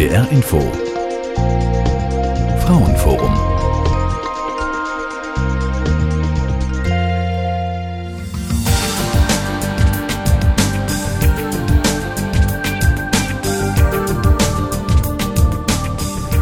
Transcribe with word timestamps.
NDR 0.00 0.26
Info. 0.30 0.58
Frauenforum. 2.64 3.34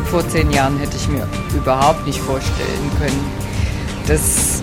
Vor 0.05 0.29
zehn 0.29 0.53
Jahren 0.53 0.79
hätte 0.79 0.97
ich 0.97 1.09
mir 1.09 1.27
überhaupt 1.53 2.07
nicht 2.07 2.21
vorstellen 2.21 2.91
können, 3.01 3.25
dass 4.07 4.63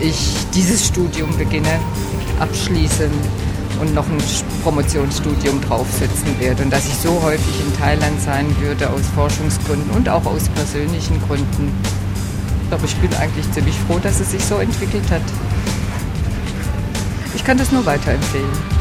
ich 0.00 0.36
dieses 0.54 0.86
Studium 0.86 1.36
beginne, 1.36 1.80
abschließe 2.38 3.10
und 3.80 3.92
noch 3.92 4.08
ein 4.08 4.20
Promotionsstudium 4.62 5.60
draufsetzen 5.62 6.38
werde 6.38 6.62
und 6.62 6.70
dass 6.70 6.86
ich 6.86 6.94
so 6.94 7.22
häufig 7.22 7.60
in 7.60 7.76
Thailand 7.78 8.20
sein 8.20 8.46
würde 8.60 8.90
aus 8.90 9.02
Forschungsgründen 9.14 9.90
und 9.90 10.08
auch 10.08 10.24
aus 10.26 10.48
persönlichen 10.50 11.20
Gründen. 11.26 11.72
Aber 12.70 12.84
ich 12.84 12.96
bin 12.96 13.12
eigentlich 13.14 13.50
ziemlich 13.52 13.74
froh, 13.86 13.98
dass 13.98 14.20
es 14.20 14.30
sich 14.30 14.44
so 14.44 14.56
entwickelt 14.56 15.10
hat. 15.10 15.22
Ich 17.34 17.44
kann 17.44 17.58
das 17.58 17.72
nur 17.72 17.84
weiterempfehlen. 17.86 18.79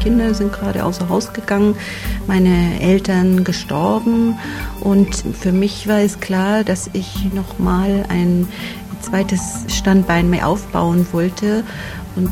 Kinder 0.00 0.34
sind 0.34 0.52
gerade 0.52 0.84
außer 0.84 1.08
Haus 1.08 1.32
gegangen, 1.32 1.76
meine 2.26 2.80
Eltern 2.80 3.44
gestorben 3.44 4.38
und 4.80 5.14
für 5.14 5.52
mich 5.52 5.86
war 5.86 6.00
es 6.00 6.20
klar, 6.20 6.64
dass 6.64 6.90
ich 6.92 7.32
nochmal 7.32 8.04
ein 8.08 8.48
zweites 9.00 9.64
Standbein 9.68 10.30
mehr 10.30 10.48
aufbauen 10.48 11.06
wollte 11.12 11.64
und 12.16 12.30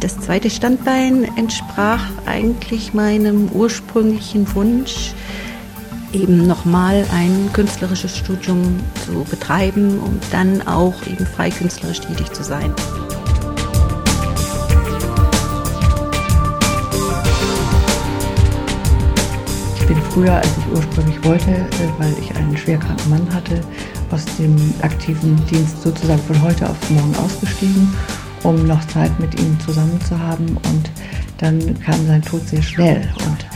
das 0.00 0.18
zweite 0.18 0.50
Standbein 0.50 1.24
entsprach 1.36 2.04
eigentlich 2.26 2.92
meinem 2.92 3.50
ursprünglichen 3.52 4.52
Wunsch, 4.54 5.14
eben 6.12 6.46
nochmal 6.46 7.06
ein 7.12 7.50
künstlerisches 7.52 8.16
Studium 8.16 8.80
zu 9.06 9.24
betreiben 9.30 10.00
und 10.00 10.20
dann 10.32 10.66
auch 10.66 10.94
eben 11.06 11.26
frei 11.26 11.50
künstlerisch 11.50 12.00
tätig 12.00 12.32
zu 12.32 12.42
sein. 12.42 12.74
Früher, 20.12 20.34
als 20.34 20.48
ich 20.58 20.76
ursprünglich 20.76 21.24
wollte, 21.24 21.50
äh, 21.50 21.66
weil 21.98 22.14
ich 22.20 22.34
einen 22.36 22.56
schwerkranken 22.56 23.10
Mann 23.10 23.34
hatte, 23.34 23.60
aus 24.10 24.24
dem 24.38 24.56
aktiven 24.82 25.36
Dienst 25.46 25.82
sozusagen 25.82 26.22
von 26.22 26.42
heute 26.42 26.68
auf 26.68 26.90
morgen 26.90 27.14
ausgestiegen, 27.16 27.88
um 28.42 28.66
noch 28.66 28.86
Zeit 28.88 29.18
mit 29.18 29.38
ihm 29.40 29.58
zusammen 29.60 29.98
zu 30.02 30.18
haben. 30.18 30.48
Und 30.48 30.90
dann 31.38 31.80
kam 31.80 32.06
sein 32.06 32.20
Tod 32.20 32.46
sehr 32.46 32.62
schnell. 32.62 33.08
Und 33.26 33.46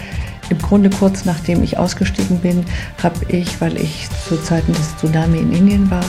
im 0.49 0.59
Grunde 0.59 0.89
kurz 0.89 1.25
nachdem 1.27 1.63
ich 1.63 1.77
ausgestiegen 1.77 2.39
bin, 2.39 2.65
habe 3.03 3.19
ich, 3.29 3.61
weil 3.61 3.77
ich 3.77 4.09
zu 4.27 4.41
Zeiten 4.43 4.73
des 4.73 4.97
Tsunami 4.97 5.39
in 5.39 5.53
Indien 5.53 5.91
war, 5.91 6.05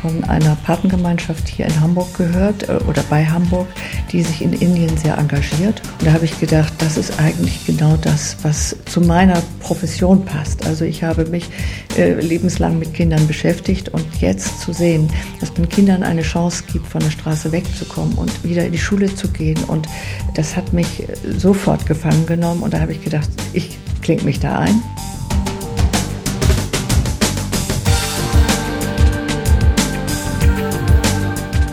von 0.00 0.24
einer 0.24 0.56
Patengemeinschaft 0.56 1.48
hier 1.48 1.66
in 1.66 1.80
Hamburg 1.80 2.12
gehört 2.16 2.68
äh, 2.68 2.72
oder 2.88 3.02
bei 3.10 3.24
Hamburg, 3.26 3.66
die 4.12 4.22
sich 4.22 4.42
in 4.42 4.52
Indien 4.52 4.96
sehr 4.96 5.16
engagiert. 5.18 5.82
Und 5.98 6.06
da 6.06 6.12
habe 6.12 6.24
ich 6.24 6.38
gedacht, 6.38 6.72
das 6.78 6.96
ist 6.96 7.18
eigentlich 7.18 7.66
genau 7.66 7.96
das, 7.96 8.36
was 8.42 8.76
zu 8.86 9.00
meiner 9.00 9.42
Profession 9.60 10.24
passt. 10.24 10.66
Also 10.66 10.84
ich 10.84 11.02
habe 11.02 11.26
mich 11.26 11.48
äh, 11.96 12.14
lebenslang 12.14 12.78
mit 12.78 12.94
Kindern 12.94 13.26
beschäftigt 13.26 13.88
und 13.88 14.04
jetzt 14.20 14.60
zu 14.60 14.72
sehen, 14.72 15.08
dass 15.40 15.56
man 15.56 15.68
Kindern 15.68 16.02
eine 16.02 16.22
Chance 16.22 16.64
gibt, 16.72 16.86
von 16.86 17.00
der 17.00 17.10
Straße 17.10 17.52
wegzukommen 17.52 18.14
und 18.14 18.44
wieder 18.44 18.64
in 18.64 18.72
die 18.72 18.78
Schule 18.78 19.14
zu 19.14 19.28
gehen. 19.28 19.58
Und 19.64 19.88
das 20.34 20.56
hat 20.56 20.72
mich 20.72 21.08
äh, 21.08 21.14
sofort 21.36 21.86
gefangen 21.86 22.26
genommen 22.26 22.62
und 22.62 22.74
da 22.74 22.80
habe 22.80 22.92
ich 22.92 23.02
gedacht, 23.02 23.28
ich 23.52 23.78
klinge 24.02 24.22
mich 24.22 24.40
da 24.40 24.58
ein. 24.60 24.82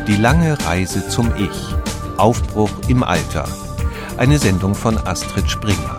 Die 0.07 0.17
lange 0.17 0.55
Reise 0.63 1.07
zum 1.09 1.31
Ich. 1.35 1.75
Aufbruch 2.17 2.69
im 2.87 3.01
Alter. 3.01 3.47
Eine 4.17 4.37
Sendung 4.37 4.75
von 4.75 4.99
Astrid 5.03 5.49
Springer. 5.49 5.97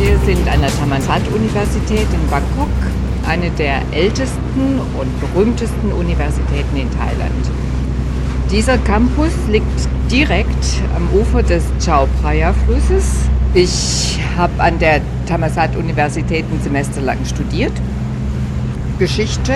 Wir 0.00 0.18
sind 0.26 0.48
an 0.48 0.62
der 0.62 0.70
Thammasat-Universität 0.80 2.08
in 2.12 2.28
Bangkok, 2.28 2.68
eine 3.28 3.50
der 3.50 3.82
ältesten 3.92 4.80
und 4.98 5.20
berühmtesten 5.20 5.92
Universitäten 5.92 6.76
in 6.76 6.90
Thailand. 6.90 7.46
Dieser 8.50 8.78
Campus 8.78 9.32
liegt 9.48 9.88
direkt 10.10 10.82
am 10.96 11.08
Ufer 11.16 11.44
des 11.44 11.62
Chao 11.78 12.08
Phraya-Flusses. 12.20 13.28
Ich 13.54 14.18
habe 14.36 14.60
an 14.60 14.76
der 14.80 15.02
Thammasat-Universität 15.28 16.44
ein 16.50 16.60
Semester 16.60 17.00
lang 17.00 17.24
studiert 17.24 17.72
Geschichte, 18.98 19.52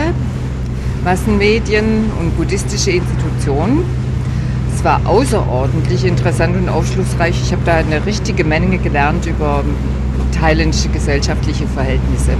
Massenmedien 1.04 2.10
und 2.20 2.36
buddhistische 2.36 2.90
Institutionen. 2.92 3.84
Es 4.74 4.84
war 4.84 5.04
außerordentlich 5.04 6.04
interessant 6.04 6.56
und 6.56 6.68
aufschlussreich. 6.68 7.40
Ich 7.42 7.52
habe 7.52 7.62
da 7.64 7.74
eine 7.76 8.06
richtige 8.06 8.44
Menge 8.44 8.78
gelernt 8.78 9.26
über 9.26 9.64
thailändische 10.32 10.88
gesellschaftliche 10.88 11.66
Verhältnisse. 11.66 12.32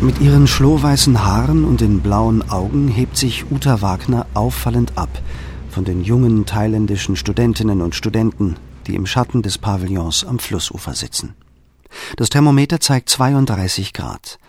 Mit 0.00 0.18
ihren 0.20 0.46
schlohweißen 0.46 1.22
Haaren 1.22 1.64
und 1.64 1.82
den 1.82 2.00
blauen 2.00 2.48
Augen 2.50 2.88
hebt 2.88 3.18
sich 3.18 3.50
Uta 3.50 3.82
Wagner 3.82 4.26
auffallend 4.32 4.96
ab 4.96 5.10
von 5.68 5.84
den 5.84 6.02
jungen 6.02 6.46
thailändischen 6.46 7.16
Studentinnen 7.16 7.80
und 7.80 7.94
Studenten, 7.94 8.56
die 8.86 8.96
im 8.96 9.06
Schatten 9.06 9.42
des 9.42 9.58
Pavillons 9.58 10.24
am 10.24 10.38
Flussufer 10.38 10.94
sitzen. 10.94 11.34
Das 12.16 12.28
Thermometer 12.28 12.80
zeigt 12.80 13.08
32 13.08 13.92
Grad. 13.92 14.39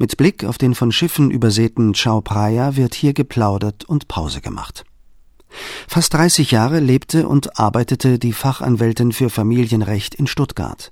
Mit 0.00 0.16
Blick 0.16 0.44
auf 0.44 0.56
den 0.56 0.74
von 0.74 0.92
Schiffen 0.92 1.30
übersäten 1.30 1.92
Chao 1.92 2.22
Phraya 2.26 2.74
wird 2.74 2.94
hier 2.94 3.12
geplaudert 3.12 3.84
und 3.84 4.08
Pause 4.08 4.40
gemacht. 4.40 4.86
Fast 5.86 6.14
30 6.14 6.52
Jahre 6.52 6.80
lebte 6.80 7.28
und 7.28 7.58
arbeitete 7.60 8.18
die 8.18 8.32
Fachanwältin 8.32 9.12
für 9.12 9.28
Familienrecht 9.28 10.14
in 10.14 10.26
Stuttgart. 10.26 10.90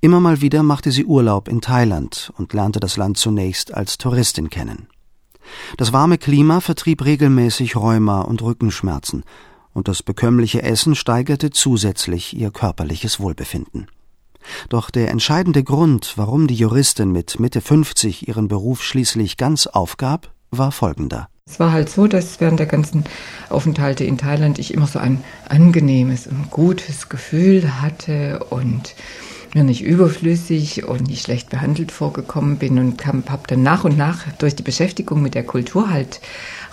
Immer 0.00 0.18
mal 0.18 0.40
wieder 0.40 0.64
machte 0.64 0.90
sie 0.90 1.04
Urlaub 1.04 1.46
in 1.46 1.60
Thailand 1.60 2.32
und 2.36 2.52
lernte 2.52 2.80
das 2.80 2.96
Land 2.96 3.16
zunächst 3.16 3.72
als 3.74 3.96
Touristin 3.96 4.50
kennen. 4.50 4.88
Das 5.76 5.92
warme 5.92 6.18
Klima 6.18 6.60
vertrieb 6.60 7.04
regelmäßig 7.04 7.76
Rheuma 7.76 8.22
und 8.22 8.42
Rückenschmerzen, 8.42 9.22
und 9.72 9.86
das 9.86 10.02
bekömmliche 10.02 10.62
Essen 10.64 10.96
steigerte 10.96 11.50
zusätzlich 11.50 12.36
ihr 12.36 12.50
körperliches 12.50 13.20
Wohlbefinden. 13.20 13.86
Doch 14.68 14.90
der 14.90 15.10
entscheidende 15.10 15.64
Grund, 15.64 16.14
warum 16.16 16.46
die 16.46 16.54
Juristin 16.54 17.12
mit 17.12 17.40
Mitte 17.40 17.60
50 17.60 18.28
ihren 18.28 18.48
Beruf 18.48 18.82
schließlich 18.82 19.36
ganz 19.36 19.66
aufgab, 19.66 20.32
war 20.50 20.72
folgender. 20.72 21.28
Es 21.46 21.58
war 21.58 21.72
halt 21.72 21.90
so, 21.90 22.06
dass 22.06 22.40
während 22.40 22.60
der 22.60 22.66
ganzen 22.66 23.04
Aufenthalte 23.50 24.04
in 24.04 24.16
Thailand 24.16 24.58
ich 24.58 24.72
immer 24.72 24.86
so 24.86 24.98
ein 24.98 25.24
angenehmes 25.48 26.26
und 26.26 26.50
gutes 26.50 27.08
Gefühl 27.08 27.82
hatte 27.82 28.44
und 28.50 28.94
mir 29.54 29.64
nicht 29.64 29.82
überflüssig 29.82 30.84
und 30.84 31.08
nicht 31.08 31.24
schlecht 31.24 31.50
behandelt 31.50 31.92
vorgekommen 31.92 32.56
bin 32.58 32.78
und 32.78 33.04
habe 33.06 33.42
dann 33.46 33.62
nach 33.62 33.84
und 33.84 33.98
nach 33.98 34.24
durch 34.38 34.54
die 34.54 34.62
Beschäftigung 34.62 35.20
mit 35.20 35.34
der 35.34 35.44
Kultur 35.44 35.90
halt 35.90 36.20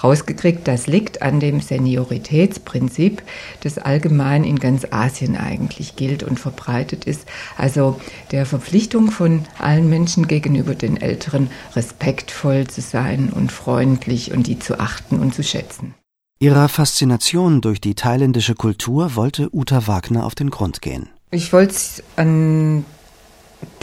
rausgekriegt, 0.03 0.67
das 0.67 0.87
liegt 0.87 1.21
an 1.21 1.39
dem 1.39 1.61
Senioritätsprinzip, 1.61 3.21
das 3.61 3.77
allgemein 3.77 4.43
in 4.43 4.59
ganz 4.59 4.85
Asien 4.91 5.37
eigentlich 5.37 5.95
gilt 5.95 6.23
und 6.23 6.39
verbreitet 6.39 7.05
ist. 7.05 7.27
Also 7.57 7.99
der 8.31 8.45
Verpflichtung 8.45 9.11
von 9.11 9.45
allen 9.57 9.89
Menschen 9.89 10.27
gegenüber 10.27 10.75
den 10.75 10.97
Älteren 10.97 11.49
respektvoll 11.75 12.67
zu 12.67 12.81
sein 12.81 13.29
und 13.29 13.51
freundlich 13.51 14.31
und 14.31 14.47
die 14.47 14.59
zu 14.59 14.79
achten 14.79 15.19
und 15.19 15.33
zu 15.33 15.43
schätzen. 15.43 15.93
Ihrer 16.41 16.69
Faszination 16.69 17.59
durch 17.59 17.81
die 17.81 17.95
thailändische 17.95 18.55
Kultur 18.55 19.15
wollte 19.15 19.49
Uta 19.53 19.87
Wagner 19.87 20.25
auf 20.25 20.35
den 20.35 20.49
Grund 20.49 20.81
gehen. 20.81 21.09
Ich 21.31 21.51
wollte 21.51 21.75
an 22.15 22.85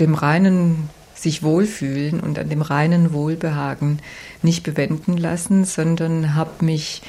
dem 0.00 0.14
reinen 0.14 0.88
sich 1.16 1.42
wohlfühlen 1.42 2.20
und 2.20 2.38
an 2.38 2.48
dem 2.48 2.62
reinen 2.62 3.12
Wohlbehagen 3.12 4.00
nicht 4.42 4.62
bewenden 4.62 5.16
lassen, 5.16 5.64
sondern 5.64 6.34
habe 6.34 6.64
mich 6.64 7.02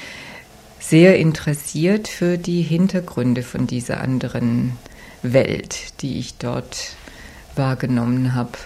sehr 0.80 1.18
interessiert 1.20 2.08
für 2.08 2.38
die 2.38 2.62
Hintergründe 2.62 3.44
von 3.44 3.68
dieser 3.68 4.00
anderen 4.00 4.74
Welt, 5.22 6.02
die 6.02 6.20
ich 6.20 6.38
dort 6.38 6.96
wahrgenommen 7.56 8.34
habe. 8.34 8.58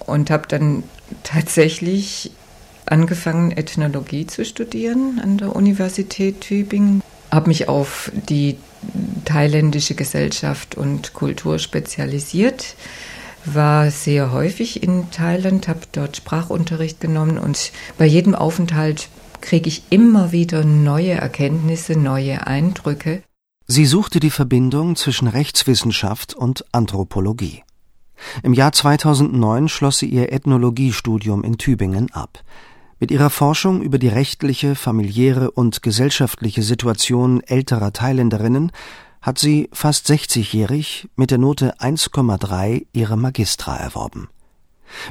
Und 0.00 0.30
habe 0.30 0.48
dann 0.48 0.82
tatsächlich 1.22 2.32
angefangen, 2.86 3.52
Ethnologie 3.52 4.26
zu 4.26 4.44
studieren 4.44 5.20
an 5.22 5.38
der 5.38 5.54
Universität 5.54 6.40
Tübingen. 6.40 7.02
Habe 7.30 7.48
mich 7.48 7.68
auf 7.68 8.10
die 8.28 8.58
thailändische 9.24 9.94
Gesellschaft 9.94 10.74
und 10.74 11.14
Kultur 11.14 11.58
spezialisiert 11.58 12.74
war 13.44 13.90
sehr 13.90 14.32
häufig 14.32 14.82
in 14.82 15.10
Thailand, 15.10 15.68
habe 15.68 15.80
dort 15.92 16.16
Sprachunterricht 16.16 17.00
genommen 17.00 17.38
und 17.38 17.72
bei 17.98 18.06
jedem 18.06 18.34
Aufenthalt 18.34 19.08
kriege 19.40 19.68
ich 19.68 19.82
immer 19.90 20.32
wieder 20.32 20.64
neue 20.64 21.12
Erkenntnisse, 21.12 21.98
neue 21.98 22.46
Eindrücke. 22.46 23.22
Sie 23.66 23.86
suchte 23.86 24.20
die 24.20 24.30
Verbindung 24.30 24.96
zwischen 24.96 25.28
Rechtswissenschaft 25.28 26.34
und 26.34 26.64
Anthropologie. 26.72 27.62
Im 28.42 28.54
Jahr 28.54 28.72
2009 28.72 29.68
schloss 29.68 29.98
sie 29.98 30.08
ihr 30.08 30.32
Ethnologiestudium 30.32 31.44
in 31.44 31.58
Tübingen 31.58 32.12
ab. 32.12 32.42
Mit 33.00 33.10
ihrer 33.10 33.30
Forschung 33.30 33.82
über 33.82 33.98
die 33.98 34.08
rechtliche, 34.08 34.74
familiäre 34.74 35.50
und 35.50 35.82
gesellschaftliche 35.82 36.62
Situation 36.62 37.42
älterer 37.42 37.92
Thailänderinnen 37.92 38.72
hat 39.24 39.38
sie 39.38 39.70
fast 39.72 40.06
60-jährig 40.10 41.08
mit 41.16 41.30
der 41.30 41.38
Note 41.38 41.80
1,3 41.80 42.86
ihre 42.92 43.16
Magistra 43.16 43.74
erworben. 43.74 44.28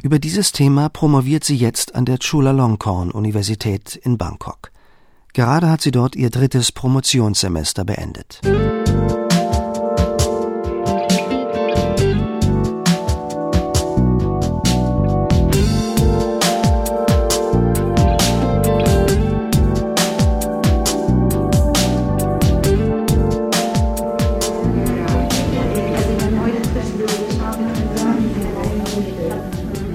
Über 0.03 0.19
dieses 0.19 0.51
Thema 0.51 0.87
promoviert 0.87 1.43
sie 1.43 1.55
jetzt 1.55 1.95
an 1.95 2.05
der 2.05 2.19
Chulalongkorn 2.19 3.09
Universität 3.09 3.95
in 3.95 4.19
Bangkok. 4.19 4.71
Gerade 5.33 5.67
hat 5.71 5.81
sie 5.81 5.89
dort 5.89 6.15
ihr 6.15 6.29
drittes 6.29 6.71
Promotionssemester 6.71 7.85
beendet. 7.85 8.39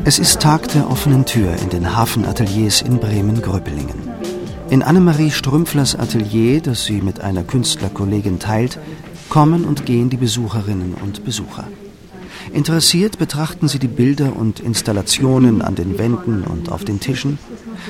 Es 0.09 0.19
ist 0.19 0.41
Tag 0.41 0.69
der 0.69 0.91
offenen 0.91 1.27
Tür 1.27 1.55
in 1.57 1.69
den 1.69 1.95
Hafenateliers 1.95 2.81
in 2.81 2.99
Bremen-Gröbelingen. 2.99 4.09
In 4.71 4.83
Annemarie 4.83 5.31
Strümpflers 5.31 5.97
Atelier, 5.97 6.63
das 6.63 6.87
sie 6.87 7.03
mit 7.03 7.21
einer 7.21 7.43
Künstlerkollegin 7.43 8.39
teilt, 8.39 8.79
kommen 9.29 9.67
und 9.67 9.85
gehen 9.85 10.09
die 10.09 10.17
Besucherinnen 10.17 10.95
und 10.95 11.27
Besucher. 11.27 11.69
Interessiert 12.55 13.19
betrachten 13.19 13.69
sie 13.69 13.79
die 13.79 13.87
Bilder 13.87 14.35
und 14.35 14.61
Installationen 14.61 15.61
an 15.61 15.75
den 15.75 15.99
Wänden 15.99 16.43
und 16.43 16.73
auf 16.73 16.87
den 16.87 17.01
Tischen, 17.01 17.39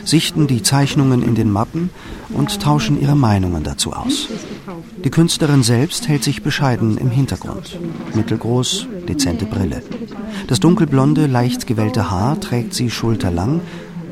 sichten 0.05 0.49
die 0.49 0.65
Zeichnungen 0.65 1.23
in 1.23 1.37
den 1.37 1.53
Mappen 1.53 1.91
und 2.31 2.61
tauschen 2.61 3.01
ihre 3.01 3.15
Meinungen 3.15 3.63
dazu 3.63 3.93
aus. 3.93 4.27
Die 5.05 5.11
Künstlerin 5.11 5.63
selbst 5.63 6.09
hält 6.09 6.25
sich 6.25 6.43
bescheiden 6.43 6.99
im 6.99 7.11
Hintergrund. 7.11 7.79
Mittelgroß, 8.15 8.89
dezente 9.09 9.47
Brille. 9.47 9.85
Das 10.47 10.61
dunkelblonde, 10.61 11.27
leicht 11.27 11.67
gewellte 11.67 12.11
Haar 12.11 12.41
trägt 12.41 12.75
sie 12.75 12.91
schulterlang 12.91 13.61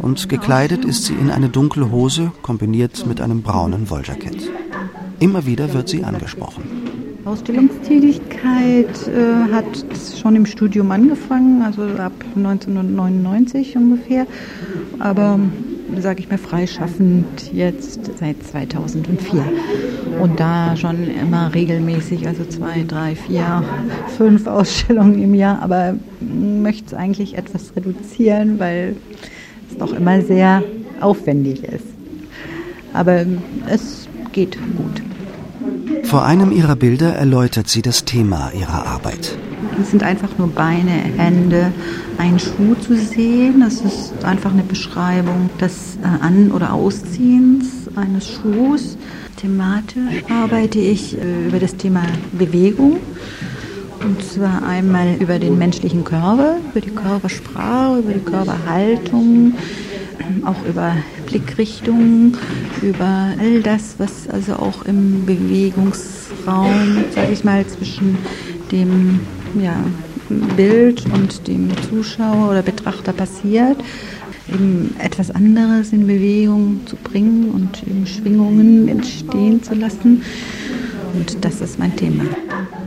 und 0.03 0.29
gekleidet 0.29 0.85
ist 0.85 1.05
sie 1.05 1.15
in 1.15 1.31
eine 1.31 1.49
dunkle 1.49 1.91
Hose 1.91 2.33
kombiniert 2.43 3.07
mit 3.07 3.21
einem 3.21 3.43
braunen 3.43 3.89
Wolljackett. 3.89 4.51
Immer 5.19 5.47
wieder 5.47 5.73
wird 5.73 5.89
sie 5.89 6.05
angesprochen. 6.05 6.65
Ausstellungstätigkeit 7.25 9.09
äh, 9.09 9.53
hat 9.53 9.65
schon 10.21 10.37
im 10.37 10.47
Studium 10.47 10.93
angefangen, 10.93 11.63
also 11.63 11.83
ab 11.83 12.13
1999 12.37 13.77
ungefähr. 13.77 14.27
Aber 15.01 15.41
sage 15.99 16.21
ich 16.21 16.29
mal, 16.29 16.39
freischaffend 16.39 17.53
jetzt 17.53 18.19
seit 18.19 18.43
2004. 18.43 19.45
Und 20.21 20.41
da 20.41 20.77
schon 20.77 21.09
immer 21.09 21.55
regelmäßig, 21.55 22.27
also 22.27 22.45
zwei, 22.45 22.85
drei, 22.87 23.15
vier, 23.15 23.63
fünf 24.17 24.47
Ausstellungen 24.47 25.23
im 25.23 25.35
Jahr, 25.35 25.63
aber 25.63 25.95
möchte 26.21 26.87
es 26.87 26.95
eigentlich 26.95 27.37
etwas 27.37 27.75
reduzieren, 27.77 28.59
weil 28.59 28.97
es 29.71 29.79
doch 29.79 29.93
immer 29.93 30.23
sehr 30.23 30.63
aufwendig 31.01 31.63
ist. 31.65 31.87
Aber 32.93 33.25
es 33.69 34.09
geht 34.33 34.57
gut. 34.77 35.03
Vor 36.05 36.25
einem 36.25 36.53
ihrer 36.53 36.77
Bilder 36.77 37.15
erläutert 37.15 37.69
sie 37.69 37.83
das 37.83 38.05
Thema 38.05 38.53
ihrer 38.53 38.87
Arbeit. 38.87 39.37
Es 39.81 39.91
sind 39.91 40.03
einfach 40.03 40.39
nur 40.39 40.49
Beine, 40.49 40.93
Hände, 41.17 41.73
ein 42.19 42.39
Schuh 42.39 42.75
zu 42.75 42.97
sehen. 42.97 43.61
Das 43.61 43.81
ist 43.81 44.25
einfach 44.25 44.53
eine 44.53 44.63
Beschreibung 44.63 45.51
des 45.61 45.97
äh, 46.03 46.25
An- 46.25 46.51
oder 46.53 46.73
Ausziehens 46.73 47.89
eines 47.95 48.29
Schuhs. 48.29 48.97
Thematisch 49.37 50.25
arbeite 50.31 50.79
ich 50.79 51.19
äh, 51.19 51.49
über 51.49 51.59
das 51.59 51.77
Thema 51.77 52.03
Bewegung. 52.33 52.99
Und 54.03 54.23
zwar 54.23 54.63
einmal 54.67 55.17
über 55.19 55.39
den 55.39 55.59
menschlichen 55.59 56.05
Körper, 56.05 56.59
über 56.71 56.81
die 56.81 56.91
Körpersprache, 56.91 57.99
über 57.99 58.13
die 58.13 58.21
Körperhaltung, 58.21 59.55
auch 60.45 60.69
über 60.69 60.97
Blickrichtung, 61.27 62.37
über 62.83 63.31
all 63.41 63.63
das, 63.63 63.97
was 63.99 64.29
also 64.29 64.55
auch 64.55 64.85
im 64.85 65.25
Bewegungsraum, 65.27 67.05
sage 67.15 67.33
ich 67.33 67.43
mal, 67.43 67.67
zwischen 67.67 68.19
dem 68.71 69.21
ja, 69.61 69.77
Bild 70.29 71.05
und 71.07 71.47
dem 71.47 71.71
Zuschauer 71.89 72.51
oder 72.51 72.63
Betrachter 72.63 73.13
passiert, 73.13 73.77
eben 74.49 74.95
etwas 74.99 75.31
anderes 75.31 75.93
in 75.93 76.07
Bewegung 76.07 76.81
zu 76.87 76.97
bringen 76.97 77.51
und 77.51 77.83
eben 77.83 78.07
Schwingungen 78.07 78.89
entstehen 78.89 79.63
zu 79.63 79.75
lassen. 79.75 80.23
Und 81.15 81.45
das 81.45 81.61
ist 81.61 81.79
mein 81.79 81.97
Thema. 81.97 82.25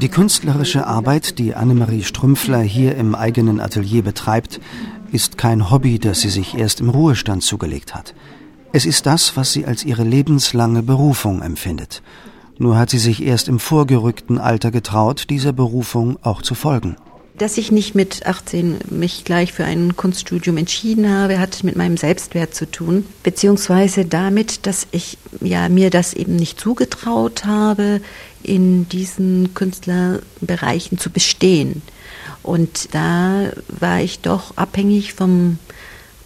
Die 0.02 0.10
künstlerische 0.10 0.86
Arbeit, 0.86 1.40
die 1.40 1.56
Annemarie 1.56 2.04
Strümpfler 2.04 2.62
hier 2.62 2.96
im 2.96 3.16
eigenen 3.16 3.60
Atelier 3.60 4.04
betreibt, 4.04 4.60
ist 5.12 5.38
kein 5.38 5.72
Hobby, 5.72 6.00
das 6.00 6.22
sie 6.22 6.30
sich 6.30 6.56
erst 6.56 6.80
im 6.80 6.90
Ruhestand 6.90 7.44
zugelegt 7.44 7.96
hat. 7.96 8.14
Es 8.72 8.86
ist 8.86 9.08
das, 9.08 9.36
was 9.36 9.52
sie 9.52 9.66
als 9.66 9.84
ihre 9.84 10.04
lebenslange 10.04 10.84
Berufung 10.84 11.42
empfindet 11.42 12.04
nur 12.60 12.78
hat 12.78 12.90
sie 12.90 13.00
sich 13.00 13.24
erst 13.24 13.48
im 13.48 13.58
vorgerückten 13.58 14.38
Alter 14.38 14.70
getraut, 14.70 15.28
dieser 15.30 15.54
Berufung 15.54 16.20
auch 16.22 16.42
zu 16.42 16.56
folgen. 16.56 16.98
Dass 17.40 17.58
ich 17.58 17.72
nicht 17.72 17.96
mit 17.96 18.26
18 18.26 18.80
mich 18.90 19.24
gleich 19.24 19.54
für 19.54 19.64
ein 19.64 19.96
Kunststudium 19.96 20.58
entschieden 20.58 21.10
habe, 21.10 21.40
hat 21.40 21.64
mit 21.64 21.78
meinem 21.78 21.96
Selbstwert 21.96 22.54
zu 22.54 22.70
tun, 22.70 23.06
beziehungsweise 23.24 24.04
damit, 24.04 24.68
dass 24.68 24.88
ich 24.92 25.18
ja 25.40 25.70
mir 25.70 25.90
das 25.90 26.14
eben 26.14 26.36
nicht 26.36 26.60
zugetraut 26.60 27.46
habe, 27.46 28.02
in 28.44 28.90
diesen 28.90 29.54
Künstlerbereichen 29.54 30.98
zu 30.98 31.12
bestehen. 31.12 31.82
Und 32.44 32.94
da 32.94 33.54
war 33.70 34.02
ich 34.02 34.20
doch 34.20 34.58
abhängig 34.58 35.14
vom 35.14 35.60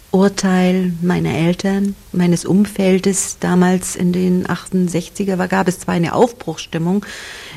Urteil 0.10 0.94
meiner 1.04 1.36
Eltern, 1.36 1.96
meines 2.12 2.44
Umfeldes. 2.44 3.38
Damals 3.40 3.96
in 3.96 4.14
den 4.14 4.48
68er 4.48 5.38
war, 5.38 5.48
gab 5.48 5.68
es 5.68 5.82
zwar 5.82 5.94
eine 5.94 6.16
Aufbruchsstimmung, 6.16 7.06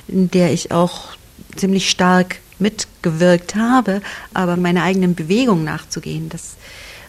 in 0.08 0.30
der 0.30 0.52
ich 0.52 0.72
auch 0.72 1.16
ziemlich 1.56 1.88
stark 1.88 2.36
mitgewirkt 2.58 3.54
habe, 3.54 4.00
aber 4.34 4.56
meiner 4.56 4.82
eigenen 4.82 5.14
Bewegung 5.14 5.64
nachzugehen, 5.64 6.28
das 6.28 6.56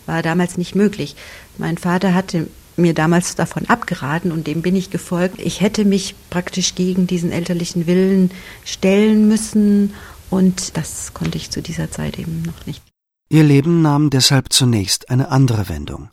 war 0.05 0.21
damals 0.21 0.57
nicht 0.57 0.75
möglich. 0.75 1.15
Mein 1.57 1.77
Vater 1.77 2.13
hatte 2.13 2.47
mir 2.77 2.93
damals 2.93 3.35
davon 3.35 3.65
abgeraten 3.65 4.31
und 4.31 4.47
dem 4.47 4.61
bin 4.61 4.75
ich 4.75 4.89
gefolgt. 4.89 5.39
Ich 5.41 5.61
hätte 5.61 5.83
mich 5.83 6.15
praktisch 6.29 6.75
gegen 6.75 7.07
diesen 7.07 7.31
elterlichen 7.31 7.87
Willen 7.87 8.31
stellen 8.63 9.27
müssen 9.27 9.93
und 10.29 10.77
das 10.77 11.13
konnte 11.13 11.37
ich 11.37 11.49
zu 11.49 11.61
dieser 11.61 11.91
Zeit 11.91 12.19
eben 12.19 12.43
noch 12.43 12.65
nicht. 12.65 12.81
Ihr 13.29 13.43
Leben 13.43 13.81
nahm 13.81 14.09
deshalb 14.09 14.53
zunächst 14.53 15.09
eine 15.09 15.29
andere 15.29 15.67
Wendung. 15.69 16.09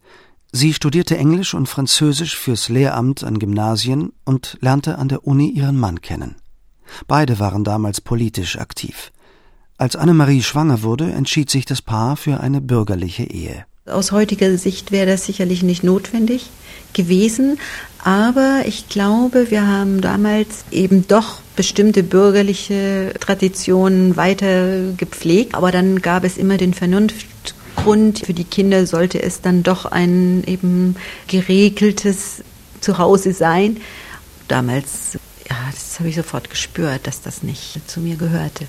Sie 0.51 0.73
studierte 0.73 1.17
Englisch 1.17 1.55
und 1.55 1.69
Französisch 1.69 2.37
fürs 2.37 2.69
Lehramt 2.69 3.25
an 3.25 3.39
Gymnasien 3.39 4.13
und 4.25 4.57
lernte 4.61 4.99
an 4.99 5.09
der 5.09 5.27
Uni 5.27 5.49
ihren 5.51 5.79
Mann 5.79 6.01
kennen. 6.01 6.37
Beide 7.07 7.39
waren 7.39 7.65
damals 7.65 8.01
politisch 8.01 8.59
aktiv. 8.59 9.11
Als 9.77 9.97
Annemarie 9.97 10.43
schwanger 10.43 10.83
wurde, 10.83 11.11
entschied 11.11 11.51
sich 11.51 11.65
das 11.65 11.83
Paar 11.83 12.17
für 12.17 12.39
eine 12.39 12.61
bürgerliche 12.61 13.25
Ehe. 13.25 13.65
Aus 13.87 14.13
heutiger 14.13 14.57
Sicht 14.57 14.93
wäre 14.93 15.07
das 15.07 15.27
sicherlich 15.27 15.65
nicht 15.65 15.83
notwendig 15.83 16.49
gewesen, 16.93 17.59
aber 18.03 18.63
ich 18.67 18.89
glaube, 18.89 19.51
wir 19.51 19.67
haben 19.67 20.01
damals 20.01 20.65
eben 20.71 21.09
doch 21.09 21.41
bestimmte 21.57 22.05
bürgerliche 22.05 23.15
Traditionen 23.19 24.17
weiter 24.17 24.93
gepflegt, 24.97 25.57
aber 25.57 25.73
dann 25.73 26.01
gab 26.01 26.23
es 26.23 26.39
immer 26.39 26.57
den 26.57 26.73
Vernunftgrund, 26.73 28.21
für 28.21 28.33
die 28.33 28.45
Kinder 28.45 28.87
sollte 28.87 29.21
es 29.21 29.41
dann 29.41 29.65
doch 29.65 29.87
ein 29.87 30.45
eben 30.47 30.95
geregeltes 31.27 32.45
Zuhause 32.81 33.33
sein. 33.33 33.79
Damals, 34.47 35.19
ja, 35.51 35.57
das 35.75 35.99
habe 35.99 36.09
ich 36.09 36.15
sofort 36.15 36.49
gespürt, 36.49 37.09
dass 37.09 37.23
das 37.23 37.43
nicht 37.43 37.81
zu 37.91 38.01
mir 38.01 38.17
gehörte. 38.17 38.67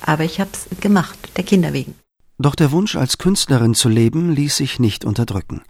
Aber 0.00 0.24
ich 0.24 0.40
habe 0.40 0.50
es 0.52 0.80
gemacht, 0.80 1.18
der 1.36 1.44
Kinder 1.44 1.72
wegen. 1.72 1.94
Doch 2.38 2.54
der 2.54 2.70
Wunsch, 2.70 2.94
als 2.96 3.18
Künstlerin 3.18 3.74
zu 3.74 3.88
leben, 3.88 4.32
ließ 4.32 4.56
sich 4.56 4.78
nicht 4.78 5.04
unterdrücken. 5.04 5.62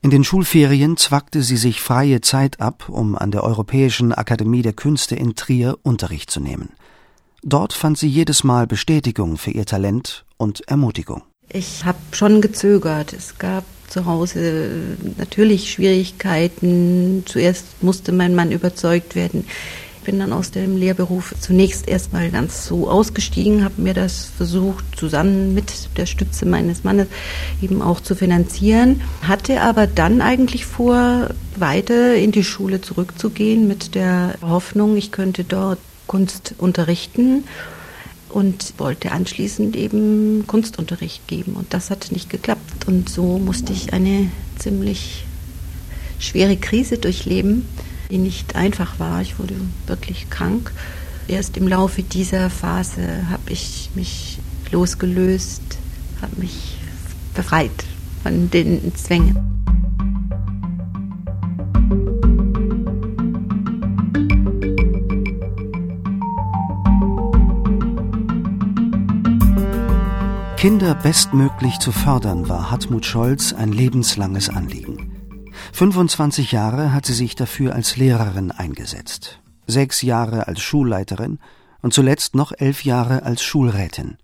In 0.00 0.10
den 0.10 0.24
Schulferien 0.24 0.96
zwackte 0.96 1.42
sie 1.42 1.56
sich 1.56 1.80
freie 1.80 2.20
Zeit 2.20 2.60
ab, 2.60 2.88
um 2.88 3.16
an 3.16 3.30
der 3.30 3.42
Europäischen 3.44 4.12
Akademie 4.12 4.62
der 4.62 4.72
Künste 4.72 5.16
in 5.16 5.34
Trier 5.34 5.76
Unterricht 5.82 6.30
zu 6.30 6.40
nehmen. 6.40 6.70
Dort 7.42 7.72
fand 7.72 7.98
sie 7.98 8.08
jedes 8.08 8.44
Mal 8.44 8.66
Bestätigung 8.66 9.36
für 9.36 9.50
ihr 9.50 9.66
Talent 9.66 10.24
und 10.36 10.66
Ermutigung. 10.68 11.22
Ich 11.50 11.84
habe 11.84 11.98
schon 12.12 12.40
gezögert. 12.40 13.12
Es 13.12 13.38
gab 13.38 13.64
zu 13.88 14.06
Hause 14.06 14.96
natürlich 15.16 15.72
Schwierigkeiten. 15.72 17.22
Zuerst 17.26 17.82
musste 17.82 18.12
mein 18.12 18.34
Mann 18.34 18.52
überzeugt 18.52 19.14
werden. 19.14 19.44
Bin 20.08 20.20
dann 20.20 20.32
aus 20.32 20.50
dem 20.50 20.78
Lehrberuf 20.78 21.34
zunächst 21.38 21.86
erstmal 21.86 22.30
ganz 22.30 22.64
so 22.64 22.88
ausgestiegen, 22.88 23.62
habe 23.62 23.82
mir 23.82 23.92
das 23.92 24.24
versucht, 24.24 24.82
zusammen 24.96 25.52
mit 25.52 25.70
der 25.98 26.06
Stütze 26.06 26.46
meines 26.46 26.82
Mannes 26.82 27.08
eben 27.60 27.82
auch 27.82 28.00
zu 28.00 28.14
finanzieren, 28.14 29.02
hatte 29.20 29.60
aber 29.60 29.86
dann 29.86 30.22
eigentlich 30.22 30.64
vor, 30.64 31.28
weiter 31.56 32.14
in 32.14 32.32
die 32.32 32.42
Schule 32.42 32.80
zurückzugehen 32.80 33.68
mit 33.68 33.94
der 33.94 34.36
Hoffnung, 34.40 34.96
ich 34.96 35.12
könnte 35.12 35.44
dort 35.44 35.78
Kunst 36.06 36.54
unterrichten 36.56 37.44
und 38.30 38.72
wollte 38.78 39.12
anschließend 39.12 39.76
eben 39.76 40.46
Kunstunterricht 40.46 41.28
geben. 41.28 41.52
Und 41.52 41.74
das 41.74 41.90
hat 41.90 42.12
nicht 42.12 42.30
geklappt. 42.30 42.86
Und 42.86 43.10
so 43.10 43.38
musste 43.38 43.74
ich 43.74 43.92
eine 43.92 44.30
ziemlich 44.58 45.26
schwere 46.18 46.56
Krise 46.56 46.96
durchleben, 46.96 47.66
die 48.10 48.18
nicht 48.18 48.56
einfach 48.56 48.98
war. 48.98 49.20
Ich 49.22 49.38
wurde 49.38 49.54
wirklich 49.86 50.30
krank. 50.30 50.72
Erst 51.26 51.56
im 51.56 51.68
Laufe 51.68 52.02
dieser 52.02 52.50
Phase 52.50 53.28
habe 53.30 53.52
ich 53.52 53.90
mich 53.94 54.38
losgelöst, 54.70 55.62
habe 56.22 56.36
mich 56.36 56.78
befreit 57.34 57.84
von 58.22 58.50
den 58.50 58.94
Zwängen. 58.94 59.36
Kinder 70.56 70.96
bestmöglich 70.96 71.78
zu 71.78 71.92
fördern, 71.92 72.48
war 72.48 72.72
Hartmut 72.72 73.06
Scholz 73.06 73.52
ein 73.52 73.70
lebenslanges 73.70 74.48
Anliegen. 74.48 74.97
25 75.78 76.50
Jahre 76.50 76.92
hat 76.92 77.06
sie 77.06 77.14
sich 77.14 77.36
dafür 77.36 77.72
als 77.72 77.96
Lehrerin 77.96 78.50
eingesetzt, 78.50 79.38
sechs 79.68 80.02
Jahre 80.02 80.48
als 80.48 80.60
Schulleiterin 80.60 81.38
und 81.82 81.94
zuletzt 81.94 82.34
noch 82.34 82.50
elf 82.50 82.84
Jahre 82.84 83.22
als 83.22 83.44
Schulrätin. 83.44 84.16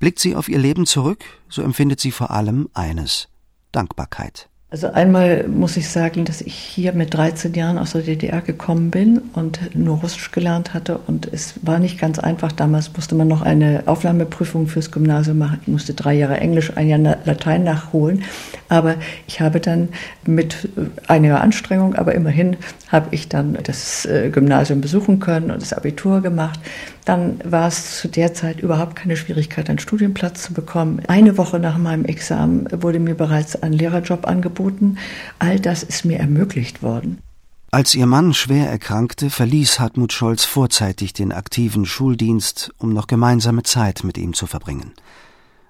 Blickt 0.00 0.18
sie 0.18 0.34
auf 0.34 0.48
ihr 0.48 0.58
Leben 0.58 0.84
zurück, 0.84 1.22
so 1.48 1.62
empfindet 1.62 2.00
sie 2.00 2.10
vor 2.10 2.32
allem 2.32 2.68
eines 2.74 3.28
Dankbarkeit. 3.70 4.48
Also 4.72 4.90
einmal 4.90 5.46
muss 5.48 5.76
ich 5.76 5.90
sagen, 5.90 6.24
dass 6.24 6.40
ich 6.40 6.54
hier 6.54 6.94
mit 6.94 7.12
13 7.12 7.52
Jahren 7.52 7.76
aus 7.76 7.92
der 7.92 8.00
DDR 8.00 8.40
gekommen 8.40 8.90
bin 8.90 9.20
und 9.34 9.76
nur 9.76 9.98
Russisch 9.98 10.30
gelernt 10.30 10.72
hatte 10.72 10.98
und 11.06 11.30
es 11.30 11.56
war 11.60 11.78
nicht 11.78 12.00
ganz 12.00 12.18
einfach. 12.18 12.52
Damals 12.52 12.90
musste 12.96 13.14
man 13.14 13.28
noch 13.28 13.42
eine 13.42 13.82
Aufnahmeprüfung 13.84 14.68
fürs 14.68 14.90
Gymnasium 14.90 15.36
machen. 15.36 15.58
Ich 15.60 15.68
musste 15.68 15.92
drei 15.92 16.14
Jahre 16.14 16.38
Englisch, 16.38 16.74
ein 16.74 16.88
Jahr 16.88 17.18
Latein 17.26 17.64
nachholen. 17.64 18.24
Aber 18.70 18.94
ich 19.26 19.42
habe 19.42 19.60
dann 19.60 19.90
mit 20.26 20.70
einiger 21.06 21.42
Anstrengung, 21.42 21.94
aber 21.94 22.14
immerhin 22.14 22.56
habe 22.88 23.08
ich 23.10 23.28
dann 23.28 23.58
das 23.62 24.06
äh, 24.06 24.30
Gymnasium 24.30 24.80
besuchen 24.80 25.20
können 25.20 25.50
und 25.50 25.60
das 25.60 25.74
Abitur 25.74 26.22
gemacht. 26.22 26.58
Dann 27.04 27.40
war 27.44 27.66
es 27.66 27.98
zu 27.98 28.08
der 28.08 28.32
Zeit 28.32 28.60
überhaupt 28.60 28.94
keine 28.94 29.16
Schwierigkeit, 29.16 29.68
einen 29.68 29.80
Studienplatz 29.80 30.42
zu 30.42 30.52
bekommen. 30.52 31.02
Eine 31.08 31.36
Woche 31.36 31.58
nach 31.58 31.76
meinem 31.76 32.04
Examen 32.04 32.68
wurde 32.70 33.00
mir 33.00 33.16
bereits 33.16 33.60
ein 33.60 33.72
Lehrerjob 33.72 34.26
angeboten. 34.26 34.98
All 35.38 35.58
das 35.58 35.82
ist 35.82 36.04
mir 36.04 36.18
ermöglicht 36.20 36.82
worden. 36.82 37.18
Als 37.72 37.94
ihr 37.94 38.06
Mann 38.06 38.34
schwer 38.34 38.70
erkrankte, 38.70 39.30
verließ 39.30 39.80
Hartmut 39.80 40.12
Scholz 40.12 40.44
vorzeitig 40.44 41.12
den 41.12 41.32
aktiven 41.32 41.86
Schuldienst, 41.86 42.72
um 42.78 42.92
noch 42.92 43.06
gemeinsame 43.06 43.62
Zeit 43.62 44.04
mit 44.04 44.18
ihm 44.18 44.34
zu 44.34 44.46
verbringen. 44.46 44.92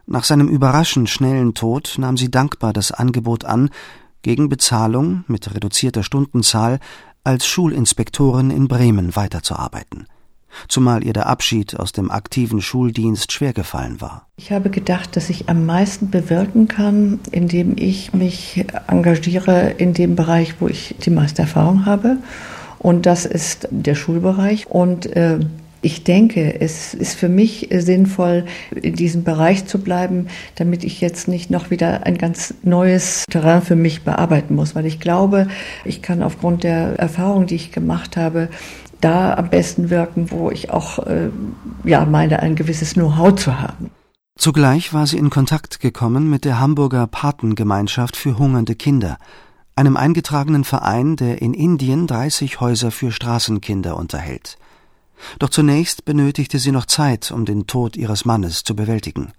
Nach 0.06 0.24
seinem 0.24 0.48
überraschend 0.48 1.08
schnellen 1.08 1.54
Tod 1.54 1.94
nahm 1.98 2.16
sie 2.16 2.30
dankbar 2.30 2.72
das 2.72 2.90
Angebot 2.90 3.44
an, 3.44 3.70
gegen 4.22 4.48
Bezahlung 4.48 5.24
mit 5.28 5.54
reduzierter 5.54 6.02
Stundenzahl 6.02 6.80
als 7.24 7.46
Schulinspektorin 7.46 8.50
in 8.50 8.66
Bremen 8.68 9.14
weiterzuarbeiten 9.14 10.06
zumal 10.68 11.04
ihr 11.04 11.12
der 11.12 11.26
Abschied 11.26 11.78
aus 11.78 11.92
dem 11.92 12.10
aktiven 12.10 12.60
Schuldienst 12.60 13.32
schwergefallen 13.32 14.00
war. 14.00 14.26
Ich 14.36 14.52
habe 14.52 14.70
gedacht, 14.70 15.16
dass 15.16 15.30
ich 15.30 15.48
am 15.48 15.66
meisten 15.66 16.10
bewirken 16.10 16.68
kann, 16.68 17.20
indem 17.30 17.76
ich 17.76 18.12
mich 18.12 18.64
engagiere 18.88 19.74
in 19.78 19.94
dem 19.94 20.16
Bereich, 20.16 20.54
wo 20.60 20.68
ich 20.68 20.94
die 21.04 21.10
meiste 21.10 21.42
Erfahrung 21.42 21.86
habe. 21.86 22.18
Und 22.78 23.06
das 23.06 23.26
ist 23.26 23.68
der 23.70 23.94
Schulbereich. 23.94 24.66
Und 24.68 25.06
äh, 25.14 25.38
ich 25.82 26.04
denke, 26.04 26.60
es 26.60 26.94
ist 26.94 27.16
für 27.16 27.28
mich 27.28 27.68
sinnvoll, 27.72 28.44
in 28.70 28.94
diesem 28.94 29.24
Bereich 29.24 29.66
zu 29.66 29.78
bleiben, 29.78 30.28
damit 30.54 30.84
ich 30.84 31.00
jetzt 31.00 31.26
nicht 31.26 31.50
noch 31.50 31.70
wieder 31.70 32.06
ein 32.06 32.18
ganz 32.18 32.54
neues 32.62 33.24
Terrain 33.28 33.62
für 33.62 33.74
mich 33.74 34.02
bearbeiten 34.02 34.54
muss, 34.54 34.76
weil 34.76 34.86
ich 34.86 35.00
glaube, 35.00 35.48
ich 35.84 36.00
kann 36.00 36.22
aufgrund 36.22 36.62
der 36.62 36.98
Erfahrung, 37.00 37.46
die 37.46 37.56
ich 37.56 37.72
gemacht 37.72 38.16
habe, 38.16 38.48
da 39.02 39.34
am 39.34 39.50
besten 39.50 39.90
wirken, 39.90 40.30
wo 40.30 40.50
ich 40.50 40.70
auch 40.70 40.98
äh, 41.00 41.30
ja 41.84 42.04
meine, 42.04 42.40
ein 42.40 42.56
gewisses 42.56 42.94
Know-how 42.94 43.34
zu 43.34 43.60
haben. 43.60 43.90
Zugleich 44.38 44.94
war 44.94 45.06
sie 45.06 45.18
in 45.18 45.30
Kontakt 45.30 45.80
gekommen 45.80 46.30
mit 46.30 46.44
der 46.44 46.58
Hamburger 46.58 47.06
Patengemeinschaft 47.06 48.16
für 48.16 48.38
hungernde 48.38 48.74
Kinder, 48.74 49.18
einem 49.76 49.96
eingetragenen 49.96 50.64
Verein, 50.64 51.16
der 51.16 51.42
in 51.42 51.54
Indien 51.54 52.06
30 52.06 52.60
Häuser 52.60 52.90
für 52.90 53.12
Straßenkinder 53.12 53.96
unterhält. 53.96 54.56
Doch 55.38 55.50
zunächst 55.50 56.04
benötigte 56.04 56.58
sie 56.58 56.72
noch 56.72 56.86
Zeit, 56.86 57.30
um 57.30 57.44
den 57.44 57.66
Tod 57.66 57.96
ihres 57.96 58.24
Mannes 58.24 58.64
zu 58.64 58.74
bewältigen. 58.74 59.32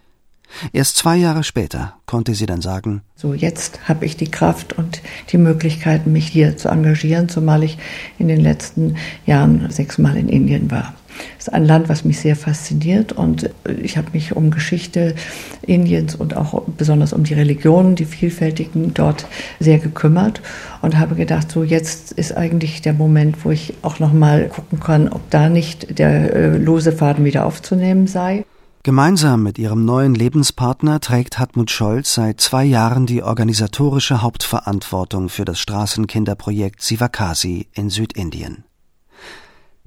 Erst 0.71 0.97
zwei 0.97 1.17
Jahre 1.17 1.43
später 1.43 1.95
konnte 2.05 2.35
sie 2.35 2.45
dann 2.45 2.61
sagen, 2.61 3.01
so 3.15 3.33
jetzt 3.33 3.87
habe 3.87 4.05
ich 4.05 4.17
die 4.17 4.29
Kraft 4.29 4.73
und 4.73 5.01
die 5.29 5.37
Möglichkeit, 5.37 6.07
mich 6.07 6.27
hier 6.27 6.57
zu 6.57 6.69
engagieren, 6.69 7.29
zumal 7.29 7.63
ich 7.63 7.77
in 8.17 8.27
den 8.27 8.39
letzten 8.39 8.95
Jahren 9.25 9.69
sechsmal 9.69 10.17
in 10.17 10.29
Indien 10.29 10.71
war. 10.71 10.93
Es 11.37 11.47
ist 11.47 11.53
ein 11.53 11.65
Land, 11.65 11.89
was 11.89 12.05
mich 12.05 12.19
sehr 12.19 12.35
fasziniert 12.35 13.11
und 13.11 13.49
ich 13.81 13.97
habe 13.97 14.07
mich 14.13 14.35
um 14.35 14.51
Geschichte 14.51 15.15
Indiens 15.61 16.15
und 16.15 16.35
auch 16.35 16.63
besonders 16.77 17.13
um 17.13 17.23
die 17.23 17.33
Religionen, 17.33 17.95
die 17.95 18.05
vielfältigen 18.05 18.93
dort 18.93 19.25
sehr 19.59 19.79
gekümmert 19.79 20.41
und 20.81 20.97
habe 20.97 21.15
gedacht, 21.15 21.51
so 21.51 21.63
jetzt 21.63 22.11
ist 22.13 22.35
eigentlich 22.35 22.81
der 22.81 22.93
Moment, 22.93 23.45
wo 23.45 23.51
ich 23.51 23.73
auch 23.81 23.99
noch 23.99 24.13
mal 24.13 24.47
gucken 24.47 24.79
kann, 24.79 25.07
ob 25.07 25.29
da 25.29 25.49
nicht 25.49 25.99
der 25.99 26.33
äh, 26.33 26.57
lose 26.57 26.91
Faden 26.91 27.25
wieder 27.25 27.45
aufzunehmen 27.45 28.07
sei. 28.07 28.45
Gemeinsam 28.85 29.43
mit 29.43 29.59
ihrem 29.59 29.85
neuen 29.85 30.13
Lebenspartner 30.13 30.99
trägt 30.99 31.39
Hartmut 31.39 31.71
Scholz 31.71 32.15
seit 32.15 32.41
zwei 32.41 32.65
Jahren 32.65 33.05
die 33.05 33.23
organisatorische 33.23 34.21
Hauptverantwortung 34.21 35.29
für 35.29 35.45
das 35.45 35.59
Straßenkinderprojekt 35.59 36.81
Sivakasi 36.81 37.69
in 37.71 37.89
Südindien. 37.89 38.65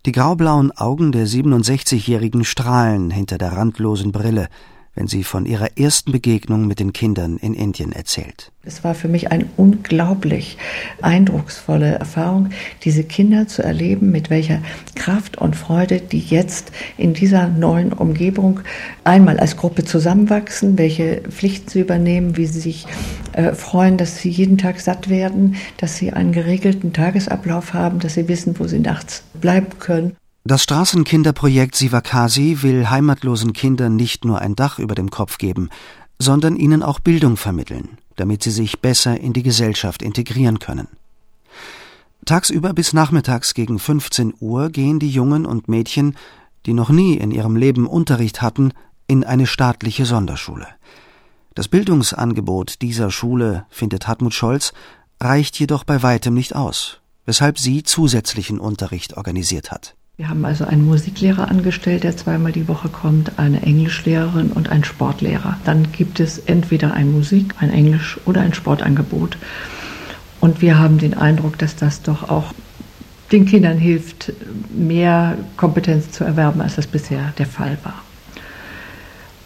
Die 0.07 0.13
graublauen 0.13 0.73
Augen 0.73 1.13
der 1.13 1.27
67-Jährigen 1.27 2.43
strahlen 2.43 3.11
hinter 3.11 3.37
der 3.37 3.53
randlosen 3.53 4.13
Brille, 4.13 4.49
wenn 4.97 5.07
sie 5.07 5.23
von 5.23 5.47
ihrer 5.47 5.79
ersten 5.79 6.11
Begegnung 6.11 6.67
mit 6.67 6.81
den 6.81 6.93
Kindern 6.93 7.37
in 7.37 7.55
Indien 7.55 7.93
erzählt. 7.93 8.51
Es 8.65 8.83
war 8.83 8.95
für 8.95 9.07
mich 9.07 9.31
eine 9.31 9.47
unglaublich 9.57 10.59
eindrucksvolle 11.01 11.93
Erfahrung, 11.93 12.49
diese 12.83 13.05
Kinder 13.05 13.47
zu 13.47 13.63
erleben, 13.63 14.11
mit 14.11 14.29
welcher 14.31 14.61
Kraft 14.97 15.39
und 15.39 15.55
Freude 15.55 16.01
die 16.01 16.19
jetzt 16.19 16.73
in 16.97 17.15
dieser 17.15 17.47
neuen 17.47 17.93
Umgebung 17.93 18.61
einmal 19.05 19.39
als 19.39 19.57
Gruppe 19.57 19.85
zusammenwachsen, 19.85 20.79
welche 20.79 21.23
Pflichten 21.29 21.69
sie 21.69 21.81
übernehmen, 21.81 22.37
wie 22.37 22.47
sie 22.47 22.61
sich 22.61 22.87
äh, 23.35 23.53
freuen, 23.53 23.99
dass 23.99 24.17
sie 24.17 24.31
jeden 24.31 24.59
Tag 24.59 24.81
satt 24.81 25.09
werden, 25.09 25.57
dass 25.77 25.97
sie 25.97 26.13
einen 26.13 26.33
geregelten 26.33 26.93
Tagesablauf 26.93 27.75
haben, 27.75 28.01
dass 28.01 28.15
sie 28.15 28.29
wissen, 28.29 28.59
wo 28.59 28.67
sie 28.67 28.81
nachts 28.81 29.23
bleiben 29.41 29.79
können. 29.79 30.17
Das 30.47 30.63
Straßenkinderprojekt 30.63 31.75
Sivakasi 31.75 32.59
will 32.63 32.89
heimatlosen 32.89 33.53
Kindern 33.53 33.97
nicht 33.97 34.25
nur 34.25 34.39
ein 34.39 34.55
Dach 34.55 34.79
über 34.79 34.95
dem 34.95 35.11
Kopf 35.11 35.39
geben, 35.39 35.71
sondern 36.21 36.55
ihnen 36.55 36.85
auch 36.85 37.01
Bildung 37.01 37.37
vermitteln, 37.37 37.99
damit 38.15 38.45
sie 38.45 38.53
sich 38.53 38.79
besser 38.79 39.19
in 39.19 39.33
die 39.33 39.43
Gesellschaft 39.43 40.03
integrieren 40.03 40.61
können. 40.61 40.87
Tagsüber 42.27 42.75
bis 42.75 42.93
nachmittags 42.93 43.55
gegen 43.55 43.81
15 43.81 44.35
Uhr 44.39 44.71
gehen 44.71 45.01
die 45.01 45.11
Jungen 45.11 45.47
und 45.47 45.67
Mädchen, 45.67 46.17
die 46.65 46.75
noch 46.75 46.91
nie 46.91 47.17
in 47.17 47.33
ihrem 47.33 47.57
Leben 47.57 47.89
Unterricht 47.89 48.41
hatten, 48.41 48.73
in 49.09 49.25
eine 49.25 49.49
staatliche 49.49 50.07
Sonderschule. 50.07 50.69
Das 51.57 51.67
Bildungsangebot 51.67 52.83
dieser 52.83 53.11
Schule, 53.11 53.67
findet 53.69 54.07
Hartmut 54.07 54.33
Scholz, 54.33 54.75
reicht 55.21 55.59
jedoch 55.59 55.83
bei 55.83 56.05
weitem 56.05 56.35
nicht 56.35 56.55
aus, 56.55 57.01
weshalb 57.25 57.59
sie 57.59 57.83
zusätzlichen 57.83 58.61
Unterricht 58.61 59.17
organisiert 59.17 59.73
hat. 59.73 59.96
Wir 60.19 60.31
haben 60.31 60.47
also 60.47 60.65
einen 60.65 60.87
Musiklehrer 60.87 61.51
angestellt, 61.51 62.03
der 62.03 62.17
zweimal 62.17 62.51
die 62.51 62.69
Woche 62.69 62.89
kommt, 62.89 63.39
eine 63.39 63.61
Englischlehrerin 63.61 64.51
und 64.51 64.71
einen 64.71 64.85
Sportlehrer. 64.85 65.59
Dann 65.67 65.93
gibt 65.93 66.21
es 66.21 66.39
entweder 66.39 66.95
ein 66.95 67.13
Musik, 67.13 67.53
ein 67.59 67.69
Englisch 67.69 68.19
oder 68.25 68.41
ein 68.41 68.55
Sportangebot. 68.55 69.37
Und 70.41 70.63
wir 70.63 70.79
haben 70.79 70.97
den 70.97 71.13
Eindruck, 71.13 71.59
dass 71.59 71.77
das 71.77 72.01
doch 72.01 72.31
auch 72.31 72.55
den 73.31 73.45
Kindern 73.45 73.77
hilft, 73.77 74.33
mehr 74.75 75.37
Kompetenz 75.59 76.11
zu 76.13 76.25
erwerben, 76.25 76.63
als 76.63 76.77
das 76.77 76.87
bisher 76.87 77.35
der 77.37 77.47
Fall 77.47 77.77
war. 77.83 78.03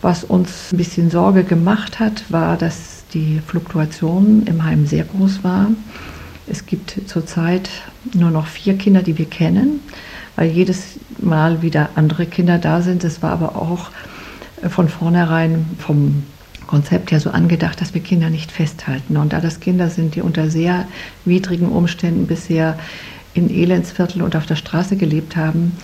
Was 0.02 0.22
uns 0.22 0.72
ein 0.72 0.76
bisschen 0.76 1.10
Sorge 1.10 1.42
gemacht 1.42 1.98
hat, 1.98 2.30
war, 2.30 2.56
dass 2.56 3.02
die 3.12 3.40
Fluktuation 3.44 4.44
im 4.46 4.62
Heim 4.62 4.86
sehr 4.86 5.02
groß 5.02 5.42
war. 5.42 5.66
Es 6.46 6.64
gibt 6.64 6.96
zurzeit 7.06 7.68
nur 8.14 8.30
noch 8.30 8.46
vier 8.46 8.78
Kinder, 8.78 9.02
die 9.02 9.18
wir 9.18 9.26
kennen, 9.26 9.80
weil 10.36 10.50
jedes 10.50 10.98
Mal 11.18 11.62
wieder 11.62 11.90
andere 11.94 12.26
Kinder 12.26 12.58
da 12.58 12.82
sind. 12.82 13.04
Es 13.04 13.22
war 13.22 13.32
aber 13.32 13.56
auch 13.56 13.90
von 14.68 14.88
vornherein 14.88 15.66
vom 15.78 16.24
Konzept 16.66 17.10
her 17.10 17.18
so 17.18 17.30
angedacht, 17.30 17.80
dass 17.80 17.94
wir 17.94 18.00
Kinder 18.00 18.30
nicht 18.30 18.52
festhalten. 18.52 19.16
Und 19.16 19.32
da 19.32 19.40
das 19.40 19.58
Kinder 19.58 19.90
sind, 19.90 20.14
die 20.14 20.22
unter 20.22 20.50
sehr 20.50 20.86
widrigen 21.24 21.68
Umständen 21.68 22.26
bisher 22.26 22.78
in 23.34 23.50
Elendsviertel 23.50 24.22
und 24.22 24.36
auf 24.36 24.46
der 24.46 24.56
Straße 24.56 24.96
gelebt 24.96 25.36
haben, 25.36 25.76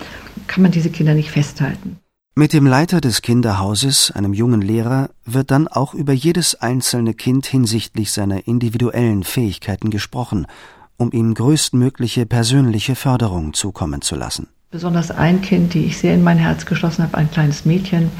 kann 0.47 0.62
man 0.62 0.71
diese 0.71 0.91
Kinder 0.91 1.15
nicht 1.15 1.31
festhalten. 1.31 1.99
Mit 2.38 2.53
dem 2.53 2.67
Leiter 2.67 3.00
des 3.00 3.23
Kinderhauses, 3.23 4.11
einem 4.11 4.35
jungen 4.35 4.61
Lehrer, 4.61 5.09
wird 5.25 5.50
dann 5.50 5.69
auch 5.69 5.95
über 5.95 6.12
jedes 6.12 6.55
einzelne 6.55 7.15
Kind 7.15 7.47
hinsichtlich 7.47 8.12
seiner 8.12 8.47
individuellen 8.47 9.25
Fähigkeiten 9.25 9.88
gesprochen, 9.88 10.47
um 10.97 11.12
ihm 11.12 11.35
größtmögliche 11.35 12.26
persönliche 12.26 12.95
Förderung 12.95 13.55
zukommen 13.55 14.03
zu 14.03 14.17
lassen. 14.17 14.49
Besonders 14.71 15.11
ein 15.11 15.43
Kind, 15.43 15.75
die 15.75 15.87
ich 15.87 15.99
sehr 15.99 16.15
in 16.15 16.23
mein 16.25 16.38
Herz 16.38 16.67
geschlossen 16.67 17.05
habe, 17.05 17.17
ein 17.17 17.31
kleines 17.31 17.65
Mädchen, 17.65 18.11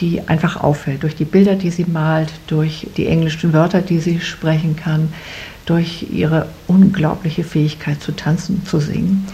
die 0.00 0.22
einfach 0.28 0.56
auffällt 0.56 1.02
durch 1.02 1.14
die 1.14 1.24
Bilder, 1.24 1.54
die 1.54 1.70
sie 1.70 1.84
malt, 1.84 2.32
durch 2.46 2.88
die 2.96 3.06
englischen 3.06 3.52
Wörter, 3.52 3.80
die 3.80 3.98
sie 3.98 4.20
sprechen 4.20 4.76
kann, 4.76 5.12
durch 5.66 6.06
ihre 6.10 6.48
unglaubliche 6.66 7.44
Fähigkeit 7.44 8.02
zu 8.02 8.12
tanzen, 8.12 8.64
zu 8.66 8.80
singen. 8.80 9.26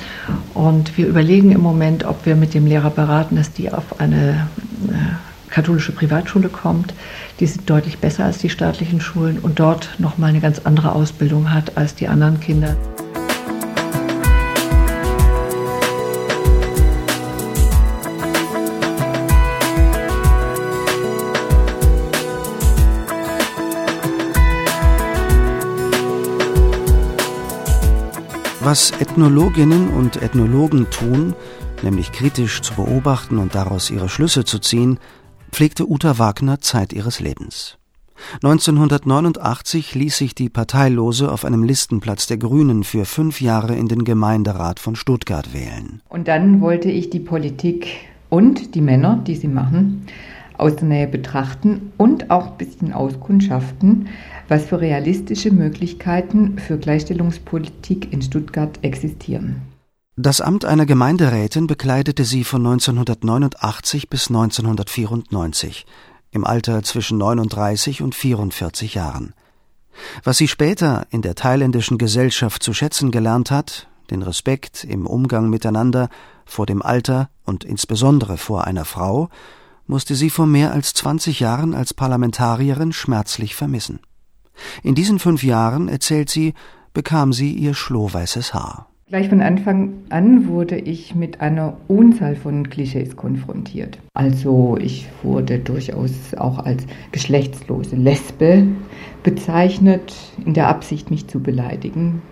Und 0.55 0.97
wir 0.97 1.07
überlegen 1.07 1.51
im 1.51 1.61
Moment, 1.61 2.05
ob 2.05 2.27
wir 2.27 2.37
mit 2.37 2.55
dem 2.55 2.67
Lehrer 2.67 2.91
beraten, 2.91 3.37
dass 3.37 3.53
die 3.53 3.73
auf 3.73 4.01
eine 4.01 4.49
äh, 4.89 5.30
katholische 5.51 5.93
Privatschule 5.93 6.49
kommt. 6.49 6.95
Die 7.41 7.47
sind 7.47 7.69
deutlich 7.69 7.99
besser 7.99 8.25
als 8.25 8.39
die 8.39 8.51
staatlichen 8.51 9.01
Schulen 9.01 9.39
und 9.39 9.61
dort 9.61 9.91
nochmal 9.99 10.31
eine 10.31 10.41
ganz 10.41 10.61
andere 10.61 10.93
Ausbildung 10.93 11.53
hat 11.53 11.77
als 11.77 11.95
die 11.95 12.09
anderen 12.09 12.41
Kinder. 12.41 12.77
Was 28.63 28.93
Ethnologinnen 29.01 29.89
und 29.89 30.23
Ethnologen 30.23 30.89
tun, 30.91 31.35
nämlich 31.83 32.13
kritisch 32.13 32.61
zu 32.61 32.75
beobachten 32.75 33.39
und 33.39 33.55
daraus 33.55 33.91
ihre 33.91 34.09
Schlüsse 34.09 34.45
zu 34.45 34.59
ziehen, 34.59 35.01
pflegte 35.51 35.89
Uta 35.89 36.19
Wagner 36.19 36.61
Zeit 36.61 36.93
ihres 36.93 37.21
Lebens. 37.21 37.77
1989 38.43 39.95
ließ 39.95 40.17
sich 40.17 40.35
die 40.35 40.49
Parteilose 40.49 41.33
auf 41.33 41.45
einem 41.45 41.63
Listenplatz 41.65 42.27
der 42.27 42.37
Grünen 42.37 42.85
für 42.85 43.05
fünf 43.05 43.41
Jahre 43.41 43.75
in 43.77 43.89
den 43.89 44.05
Gemeinderat 44.05 44.79
von 44.79 44.95
Stuttgart 44.95 45.53
wählen. 45.53 46.03
Und 46.09 46.29
dann 46.29 46.61
wollte 46.61 46.91
ich 46.91 47.11
die 47.11 47.21
Politik 47.21 47.89
und 48.29 48.75
die 48.75 48.81
Männer, 48.81 49.23
die 49.27 49.37
sie 49.37 49.49
machen, 49.49 50.07
aus 50.57 50.77
der 50.77 50.89
Nähe 50.89 51.07
betrachten 51.07 51.93
und 51.97 52.31
auch 52.31 52.53
ein 52.53 52.59
bisschen 52.59 52.93
auskundschaften, 52.93 54.09
was 54.49 54.67
für 54.67 54.81
realistische 54.81 55.51
Möglichkeiten 55.51 56.59
für 56.59 56.77
Gleichstellungspolitik 56.77 58.13
in 58.13 58.21
Stuttgart 58.21 58.79
existieren. 58.83 59.63
Das 60.17 60.43
Amt 60.43 60.65
einer 60.67 60.85
Gemeinderätin 60.87 61.67
bekleidete 61.67 62.25
sie 62.25 62.45
von 62.45 62.67
1989 62.67 64.11
bis 64.11 64.29
1994, 64.29 65.87
im 66.33 66.45
Alter 66.45 66.83
zwischen 66.83 67.17
39 67.17 68.03
und 68.03 68.15
44 68.15 68.95
Jahren. 68.95 69.35
Was 70.23 70.37
sie 70.37 70.49
später 70.49 71.07
in 71.11 71.23
der 71.23 71.37
thailändischen 71.37 71.97
Gesellschaft 71.97 72.63
zu 72.63 72.75
schätzen 72.75 73.11
gelernt 73.11 73.51
hat, 73.51 73.89
den 74.11 74.23
Respekt 74.23 74.85
im 74.85 75.07
Umgang 75.07 75.49
miteinander, 75.49 76.09
vor 76.45 76.67
dem 76.67 76.83
Alter 76.83 77.31
und 77.45 77.65
insbesondere 77.65 78.37
vor 78.37 78.67
einer 78.67 78.85
Frau, 78.85 79.31
musste 79.87 80.15
sie 80.17 80.29
vor 80.29 80.47
mehr 80.47 80.73
als 80.73 80.93
20 80.93 81.41
Jahren 81.41 81.75
als 81.75 81.95
Parlamentarierin 81.95 82.93
schmerzlich 82.93 83.55
vermissen. 83.55 84.01
In 84.83 84.95
diesen 84.95 85.19
fünf 85.19 85.43
Jahren, 85.43 85.89
erzählt 85.89 86.29
sie, 86.29 86.55
bekam 86.93 87.33
sie 87.33 87.53
ihr 87.53 87.75
schlohweißes 87.75 88.53
Haar. 88.53 88.90
Gleich 89.11 89.29
von 89.29 89.41
Anfang 89.41 90.05
an 90.11 90.47
wurde 90.47 90.77
ich 90.77 91.17
mit 91.17 91.41
einer 91.41 91.77
Unzahl 91.89 92.37
von 92.37 92.71
Klischees 92.71 93.17
konfrontiert. 93.17 93.99
Also 94.15 94.79
ich 94.81 95.09
wurde 95.25 95.59
durchaus 95.59 96.33
auch 96.37 96.61
als 96.61 96.85
geschlechtslose 97.11 97.97
Lesbe 97.97 98.69
bezeichnet, 99.25 100.15
in 100.47 100.55
der 100.55 100.69
Absicht, 100.69 101.11
mich 101.11 101.27
zu 101.27 101.41
beleidigen. 101.41 102.23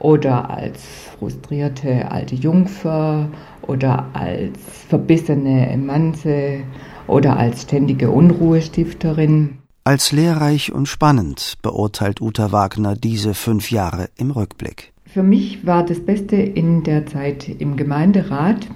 Oder 0.00 0.50
als 0.50 0.82
frustrierte 1.18 2.10
alte 2.10 2.34
Jungfer 2.34 3.30
oder 3.62 4.04
als 4.12 4.58
verbissene 4.90 5.74
Manze 5.78 6.58
oder 7.06 7.38
als 7.38 7.62
ständige 7.62 8.10
Unruhestifterin. 8.10 9.60
Als 9.84 10.12
lehrreich 10.12 10.72
und 10.72 10.88
spannend 10.88 11.54
beurteilt 11.62 12.20
Uta 12.20 12.52
Wagner 12.52 12.96
diese 12.96 13.32
fünf 13.32 13.70
Jahre 13.70 14.10
im 14.18 14.30
Rückblick. 14.30 14.91
Für 15.12 15.22
mich 15.22 15.66
war 15.66 15.84
das 15.84 16.00
Beste 16.00 16.36
in 16.36 16.84
der 16.84 17.04
Zeit 17.04 17.46
im 17.46 17.76
Gemeinderat, 17.76 18.66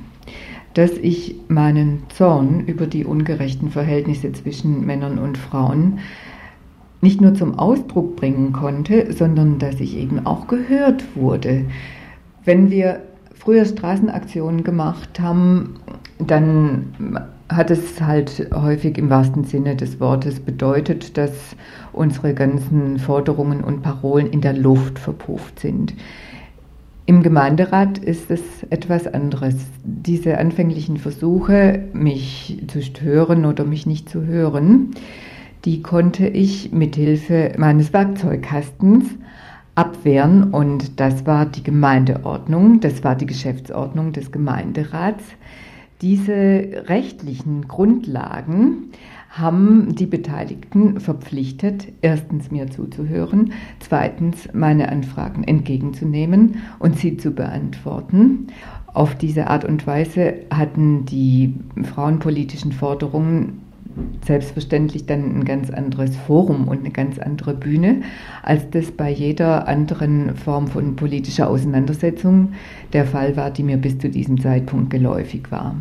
dass 0.74 0.90
ich 0.90 1.36
meinen 1.48 2.02
Zorn 2.10 2.66
über 2.66 2.86
die 2.86 3.06
ungerechten 3.06 3.70
Verhältnisse 3.70 4.30
zwischen 4.32 4.84
Männern 4.84 5.18
und 5.18 5.38
Frauen 5.38 6.00
nicht 7.00 7.22
nur 7.22 7.34
zum 7.34 7.58
Ausdruck 7.58 8.16
bringen 8.16 8.52
konnte, 8.52 9.14
sondern 9.14 9.58
dass 9.58 9.80
ich 9.80 9.96
eben 9.96 10.26
auch 10.26 10.46
gehört 10.46 11.04
wurde. 11.14 11.64
Wenn 12.44 12.70
wir 12.70 13.00
früher 13.32 13.64
Straßenaktionen 13.64 14.62
gemacht 14.62 15.18
haben, 15.18 15.76
dann 16.18 17.22
hat 17.48 17.70
es 17.70 17.98
halt 18.02 18.50
häufig 18.54 18.98
im 18.98 19.08
wahrsten 19.08 19.44
Sinne 19.44 19.74
des 19.74 20.00
Wortes 20.00 20.40
bedeutet, 20.40 21.16
dass 21.16 21.56
unsere 21.94 22.34
ganzen 22.34 22.98
Forderungen 22.98 23.64
und 23.64 23.80
Parolen 23.80 24.26
in 24.26 24.42
der 24.42 24.52
Luft 24.52 24.98
verpufft 24.98 25.60
sind. 25.60 25.94
Im 27.08 27.22
Gemeinderat 27.22 27.98
ist 27.98 28.32
es 28.32 28.42
etwas 28.70 29.06
anderes. 29.06 29.54
Diese 29.84 30.38
anfänglichen 30.38 30.96
Versuche, 30.96 31.84
mich 31.92 32.60
zu 32.66 32.82
stören 32.82 33.44
oder 33.44 33.64
mich 33.64 33.86
nicht 33.86 34.08
zu 34.08 34.26
hören, 34.26 34.90
die 35.64 35.82
konnte 35.82 36.26
ich 36.26 36.72
mit 36.72 36.96
Hilfe 36.96 37.52
meines 37.58 37.92
Werkzeugkastens 37.92 39.04
abwehren 39.76 40.52
und 40.52 40.98
das 40.98 41.26
war 41.26 41.46
die 41.46 41.62
Gemeindeordnung, 41.62 42.80
das 42.80 43.04
war 43.04 43.14
die 43.14 43.26
Geschäftsordnung 43.26 44.12
des 44.12 44.32
Gemeinderats 44.32 45.22
diese 46.02 46.84
rechtlichen 46.88 47.68
Grundlagen 47.68 48.90
haben 49.38 49.94
die 49.94 50.06
Beteiligten 50.06 51.00
verpflichtet, 51.00 51.88
erstens 52.00 52.50
mir 52.50 52.70
zuzuhören, 52.70 53.52
zweitens 53.80 54.48
meine 54.52 54.88
Anfragen 54.88 55.44
entgegenzunehmen 55.44 56.56
und 56.78 56.98
sie 56.98 57.16
zu 57.16 57.32
beantworten. 57.32 58.48
Auf 58.94 59.14
diese 59.14 59.48
Art 59.48 59.64
und 59.64 59.86
Weise 59.86 60.34
hatten 60.50 61.04
die 61.04 61.54
frauenpolitischen 61.82 62.72
Forderungen 62.72 63.60
selbstverständlich 64.24 65.06
dann 65.06 65.38
ein 65.38 65.44
ganz 65.44 65.70
anderes 65.70 66.16
Forum 66.16 66.68
und 66.68 66.80
eine 66.80 66.90
ganz 66.90 67.18
andere 67.18 67.54
Bühne, 67.54 68.02
als 68.42 68.68
das 68.70 68.90
bei 68.90 69.10
jeder 69.10 69.68
anderen 69.68 70.36
Form 70.36 70.68
von 70.68 70.96
politischer 70.96 71.48
Auseinandersetzung 71.48 72.52
der 72.92 73.06
Fall 73.06 73.36
war, 73.36 73.50
die 73.50 73.62
mir 73.62 73.76
bis 73.76 73.98
zu 73.98 74.08
diesem 74.08 74.40
Zeitpunkt 74.40 74.90
geläufig 74.90 75.50
war. 75.50 75.76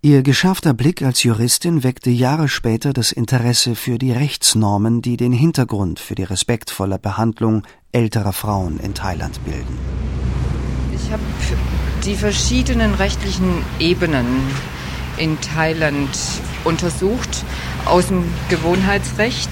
Ihr 0.00 0.22
geschärfter 0.22 0.74
Blick 0.74 1.02
als 1.02 1.24
Juristin 1.24 1.82
weckte 1.82 2.10
Jahre 2.10 2.46
später 2.46 2.92
das 2.92 3.10
Interesse 3.10 3.74
für 3.74 3.98
die 3.98 4.12
Rechtsnormen, 4.12 5.02
die 5.02 5.16
den 5.16 5.32
Hintergrund 5.32 5.98
für 5.98 6.14
die 6.14 6.22
respektvolle 6.22 7.00
Behandlung 7.00 7.64
älterer 7.90 8.32
Frauen 8.32 8.78
in 8.78 8.94
Thailand 8.94 9.44
bilden. 9.44 9.76
Ich 10.94 11.10
habe 11.10 11.22
die 12.04 12.14
verschiedenen 12.14 12.94
rechtlichen 12.94 13.64
Ebenen 13.80 14.26
in 15.16 15.40
Thailand 15.40 16.10
untersucht, 16.62 17.44
aus 17.84 18.06
dem 18.06 18.22
Gewohnheitsrecht, 18.50 19.50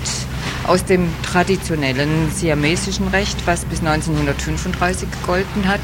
aus 0.66 0.84
dem 0.84 1.08
traditionellen 1.22 2.30
siamesischen 2.30 3.08
Recht, 3.08 3.36
was 3.46 3.64
bis 3.64 3.80
1935 3.80 5.08
gegolten 5.10 5.68
hat, 5.68 5.80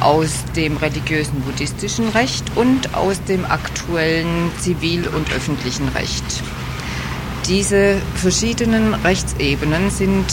aus 0.00 0.44
dem 0.56 0.76
religiösen 0.76 1.40
buddhistischen 1.42 2.08
Recht 2.08 2.44
und 2.56 2.94
aus 2.94 3.22
dem 3.24 3.44
aktuellen 3.44 4.50
zivil- 4.58 5.08
und 5.08 5.32
öffentlichen 5.32 5.88
Recht. 5.88 6.24
Diese 7.46 7.96
verschiedenen 8.14 8.94
Rechtsebenen 8.94 9.90
sind 9.90 10.26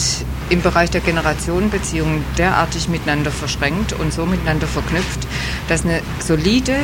im 0.50 0.62
Bereich 0.62 0.90
der 0.90 1.00
Generationenbeziehungen 1.00 2.24
derartig 2.36 2.88
miteinander 2.88 3.30
verschränkt 3.30 3.92
und 3.92 4.12
so 4.12 4.24
miteinander 4.24 4.66
verknüpft, 4.66 5.26
dass 5.68 5.84
eine 5.84 6.00
solide 6.20 6.76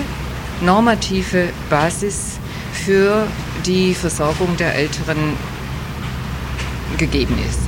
normative 0.61 1.49
Basis 1.71 2.39
für 2.73 3.27
die 3.65 3.95
Versorgung 3.95 4.57
der 4.57 4.75
Älteren 4.75 5.37
gegeben 6.97 7.37
ist. 7.49 7.61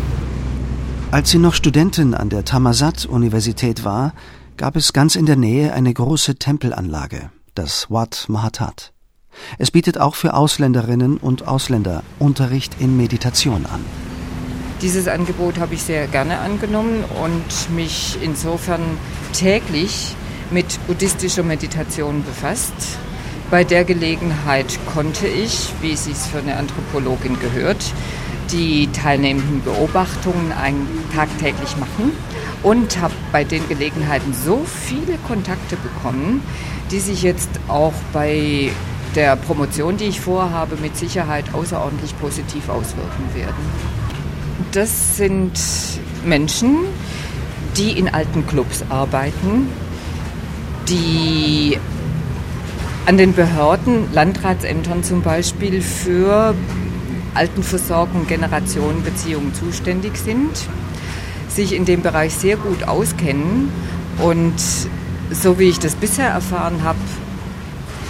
Als 1.11 1.31
sie 1.31 1.39
noch 1.39 1.55
Studentin 1.55 2.15
an 2.15 2.29
der 2.29 2.45
Thammasat-Universität 2.45 3.85
war, 3.85 4.13
gab 4.57 4.77
es 4.77 4.93
ganz 4.93 5.17
in 5.17 5.27
der 5.27 5.37
Nähe 5.37 5.73
eine 5.73 5.93
große 5.93 6.37
Tempelanlage, 6.37 7.31
das 7.55 7.91
Wat 7.91 8.27
Mahatat. 8.29 8.93
Es 9.59 9.71
bietet 9.71 9.99
auch 9.99 10.15
für 10.15 10.35
Ausländerinnen 10.35 11.19
und 11.19 11.47
Ausländer 11.47 12.03
Unterricht 12.19 12.77
in 12.81 12.97
Meditation 12.97 13.67
an. 13.67 13.85
Dieses 14.83 15.09
Angebot 15.09 15.59
habe 15.59 15.75
ich 15.75 15.83
sehr 15.83 16.07
gerne 16.07 16.39
angenommen 16.39 17.05
und 17.23 17.75
mich 17.75 18.19
insofern 18.23 18.83
täglich 19.33 20.15
mit 20.51 20.79
buddhistischer 20.87 21.43
Meditation 21.43 22.25
befasst. 22.25 22.75
Bei 23.51 23.65
der 23.65 23.85
Gelegenheit 23.85 24.79
konnte 24.93 25.27
ich, 25.27 25.71
wie 25.81 25.93
es 25.93 26.05
sich 26.05 26.17
für 26.17 26.39
eine 26.39 26.57
Anthropologin 26.57 27.39
gehört, 27.39 27.85
die 28.53 28.89
teilnehmenden 28.93 29.63
Beobachtungen 29.63 30.53
tagtäglich 31.15 31.77
machen 31.77 32.13
und 32.63 33.01
habe 33.01 33.15
bei 33.33 33.45
den 33.45 33.69
Gelegenheiten 33.69 34.33
so 34.33 34.65
viele 34.65 35.19
Kontakte 35.27 35.77
bekommen, 35.77 36.43
die 36.91 37.01
sich 37.01 37.23
jetzt 37.23 37.51
auch 37.69 37.95
bei 38.13 38.71
der 39.15 39.37
Promotion, 39.37 39.97
die 39.97 40.05
ich 40.05 40.21
vorhabe, 40.21 40.77
mit 40.77 40.97
Sicherheit 40.97 41.47
außerordentlich 41.55 42.19
positiv 42.21 42.69
auswirken 42.69 43.35
werden. 43.35 43.55
Das 44.73 45.17
sind 45.17 45.53
Menschen, 46.25 46.79
die 47.77 47.93
in 47.99 48.09
alten 48.09 48.47
Clubs 48.47 48.85
arbeiten, 48.89 49.69
die 50.89 51.79
an 53.07 53.17
den 53.17 53.35
Behörden, 53.35 54.13
Landratsämtern 54.13 55.03
zum 55.03 55.23
Beispiel, 55.23 55.81
für 55.81 56.55
Altenversorgung, 57.37 58.27
Generationenbeziehungen 58.27 59.55
zuständig 59.55 60.17
sind, 60.17 60.51
sich 61.49 61.75
in 61.75 61.85
dem 61.85 62.03
Bereich 62.03 62.35
sehr 62.35 62.57
gut 62.57 62.85
auskennen 62.85 63.71
und 64.19 64.55
so 65.31 65.59
wie 65.59 65.69
ich 65.69 65.79
das 65.79 65.95
bisher 65.95 66.29
erfahren 66.29 66.83
habe, 66.83 66.99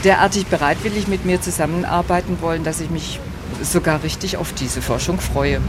derartig 0.05 0.47
bereitwillig 0.47 1.09
mit 1.09 1.25
mir 1.25 1.41
zusammenarbeiten 1.41 2.39
wollen, 2.41 2.65
dass 2.65 2.81
ich 2.81 2.91
mich 2.91 3.21
sogar 3.63 4.03
richtig 4.03 4.37
auf 4.37 4.53
diese 4.53 4.83
Forschung 4.83 5.21
freue. 5.21 5.61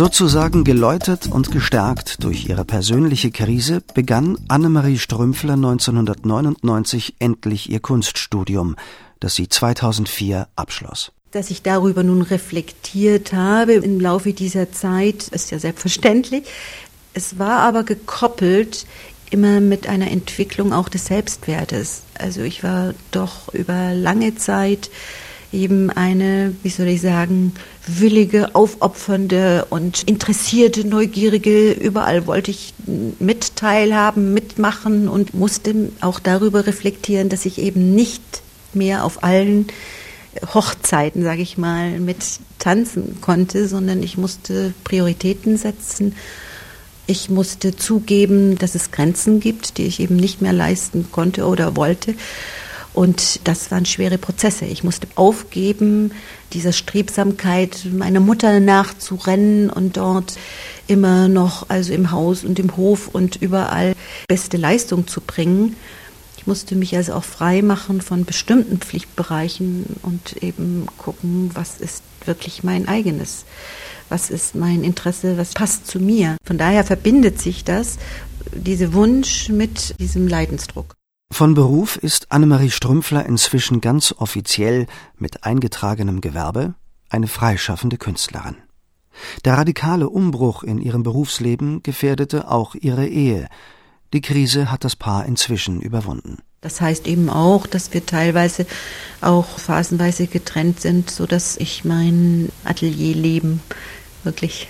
Sozusagen 0.00 0.64
geläutert 0.64 1.26
und 1.30 1.52
gestärkt 1.52 2.24
durch 2.24 2.48
ihre 2.48 2.64
persönliche 2.64 3.30
Krise 3.30 3.82
begann 3.92 4.38
Annemarie 4.48 4.96
Strümpfler 4.96 5.52
1999 5.52 7.16
endlich 7.18 7.68
ihr 7.68 7.80
Kunststudium, 7.80 8.76
das 9.20 9.34
sie 9.34 9.50
2004 9.50 10.48
abschloss. 10.56 11.12
Dass 11.32 11.50
ich 11.50 11.60
darüber 11.60 12.02
nun 12.02 12.22
reflektiert 12.22 13.34
habe 13.34 13.74
im 13.74 14.00
Laufe 14.00 14.32
dieser 14.32 14.72
Zeit, 14.72 15.28
ist 15.28 15.50
ja 15.50 15.58
selbstverständlich. 15.58 16.44
Es 17.12 17.38
war 17.38 17.58
aber 17.58 17.82
gekoppelt 17.82 18.86
immer 19.30 19.60
mit 19.60 19.86
einer 19.86 20.10
Entwicklung 20.10 20.72
auch 20.72 20.88
des 20.88 21.04
Selbstwertes. 21.04 22.04
Also 22.18 22.40
ich 22.40 22.62
war 22.62 22.94
doch 23.10 23.52
über 23.52 23.92
lange 23.92 24.34
Zeit 24.34 24.88
eben 25.52 25.90
eine, 25.90 26.54
wie 26.62 26.68
soll 26.68 26.88
ich 26.88 27.00
sagen, 27.00 27.52
willige, 27.86 28.54
aufopfernde 28.54 29.66
und 29.70 30.04
interessierte, 30.04 30.86
neugierige. 30.86 31.72
Überall 31.72 32.26
wollte 32.26 32.50
ich 32.50 32.74
mit 33.18 33.56
teilhaben, 33.56 34.32
mitmachen 34.32 35.08
und 35.08 35.34
musste 35.34 35.90
auch 36.00 36.20
darüber 36.20 36.66
reflektieren, 36.66 37.28
dass 37.28 37.46
ich 37.46 37.58
eben 37.58 37.94
nicht 37.94 38.22
mehr 38.72 39.04
auf 39.04 39.24
allen 39.24 39.66
Hochzeiten, 40.54 41.22
sage 41.22 41.42
ich 41.42 41.58
mal, 41.58 41.98
mit 41.98 42.18
tanzen 42.58 43.20
konnte, 43.20 43.66
sondern 43.66 44.02
ich 44.02 44.16
musste 44.16 44.72
Prioritäten 44.84 45.56
setzen. 45.56 46.14
Ich 47.06 47.28
musste 47.28 47.74
zugeben, 47.74 48.56
dass 48.56 48.76
es 48.76 48.92
Grenzen 48.92 49.40
gibt, 49.40 49.78
die 49.78 49.86
ich 49.86 49.98
eben 49.98 50.14
nicht 50.14 50.40
mehr 50.40 50.52
leisten 50.52 51.08
konnte 51.10 51.46
oder 51.46 51.74
wollte. 51.74 52.14
Und 53.00 53.48
das 53.48 53.70
waren 53.70 53.86
schwere 53.86 54.18
Prozesse. 54.18 54.66
Ich 54.66 54.84
musste 54.84 55.08
aufgeben, 55.14 56.12
dieser 56.52 56.72
Strebsamkeit 56.72 57.86
meiner 57.90 58.20
Mutter 58.20 58.60
nachzurennen 58.60 59.70
und 59.70 59.96
dort 59.96 60.36
immer 60.86 61.26
noch, 61.26 61.70
also 61.70 61.94
im 61.94 62.10
Haus 62.10 62.44
und 62.44 62.58
im 62.58 62.76
Hof 62.76 63.08
und 63.08 63.36
überall 63.36 63.94
beste 64.28 64.58
Leistung 64.58 65.06
zu 65.06 65.22
bringen. 65.22 65.76
Ich 66.36 66.46
musste 66.46 66.76
mich 66.76 66.94
also 66.94 67.14
auch 67.14 67.24
frei 67.24 67.62
machen 67.62 68.02
von 68.02 68.26
bestimmten 68.26 68.76
Pflichtbereichen 68.80 69.96
und 70.02 70.42
eben 70.42 70.86
gucken, 70.98 71.52
was 71.54 71.80
ist 71.80 72.02
wirklich 72.26 72.64
mein 72.64 72.86
eigenes, 72.86 73.46
was 74.10 74.28
ist 74.28 74.54
mein 74.54 74.84
Interesse, 74.84 75.38
was 75.38 75.54
passt 75.54 75.86
zu 75.86 76.00
mir. 76.00 76.36
Von 76.44 76.58
daher 76.58 76.84
verbindet 76.84 77.40
sich 77.40 77.64
das, 77.64 77.96
dieser 78.52 78.92
Wunsch 78.92 79.48
mit 79.48 79.98
diesem 79.98 80.28
Leidensdruck. 80.28 80.99
Von 81.32 81.54
Beruf 81.54 81.96
ist 81.96 82.32
Annemarie 82.32 82.70
Strümpfler 82.70 83.24
inzwischen 83.24 83.80
ganz 83.80 84.14
offiziell 84.18 84.86
mit 85.16 85.44
eingetragenem 85.44 86.20
Gewerbe 86.20 86.74
eine 87.08 87.28
freischaffende 87.28 87.96
Künstlerin. 87.96 88.56
Der 89.44 89.54
radikale 89.54 90.08
Umbruch 90.10 90.62
in 90.62 90.78
ihrem 90.80 91.02
Berufsleben 91.02 91.82
gefährdete 91.82 92.50
auch 92.50 92.74
ihre 92.74 93.06
Ehe. 93.06 93.48
Die 94.12 94.20
Krise 94.20 94.70
hat 94.70 94.84
das 94.84 94.96
Paar 94.96 95.24
inzwischen 95.24 95.80
überwunden. 95.80 96.38
Das 96.60 96.80
heißt 96.80 97.06
eben 97.06 97.30
auch, 97.30 97.66
dass 97.66 97.94
wir 97.94 98.04
teilweise 98.04 98.66
auch 99.22 99.58
phasenweise 99.58 100.26
getrennt 100.26 100.80
sind, 100.80 101.10
so 101.10 101.26
dass 101.26 101.56
ich 101.56 101.84
mein 101.84 102.50
Atelierleben 102.64 103.60
wirklich 104.24 104.68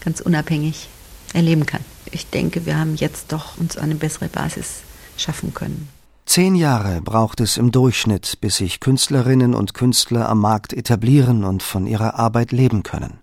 ganz 0.00 0.20
unabhängig 0.20 0.88
erleben 1.32 1.64
kann. 1.64 1.84
Ich 2.10 2.26
denke, 2.26 2.66
wir 2.66 2.78
haben 2.78 2.96
jetzt 2.96 3.32
doch 3.32 3.56
uns 3.58 3.78
eine 3.78 3.94
bessere 3.94 4.28
Basis 4.28 4.82
schaffen 5.18 5.54
können. 5.54 5.88
Zehn 6.26 6.54
Jahre 6.54 7.00
braucht 7.00 7.40
es 7.40 7.56
im 7.56 7.72
Durchschnitt, 7.72 8.38
bis 8.40 8.56
sich 8.56 8.80
Künstlerinnen 8.80 9.54
und 9.54 9.72
Künstler 9.72 10.28
am 10.28 10.40
Markt 10.40 10.74
etablieren 10.74 11.44
und 11.44 11.62
von 11.62 11.86
ihrer 11.86 12.18
Arbeit 12.18 12.52
leben 12.52 12.82
können. 12.82 13.20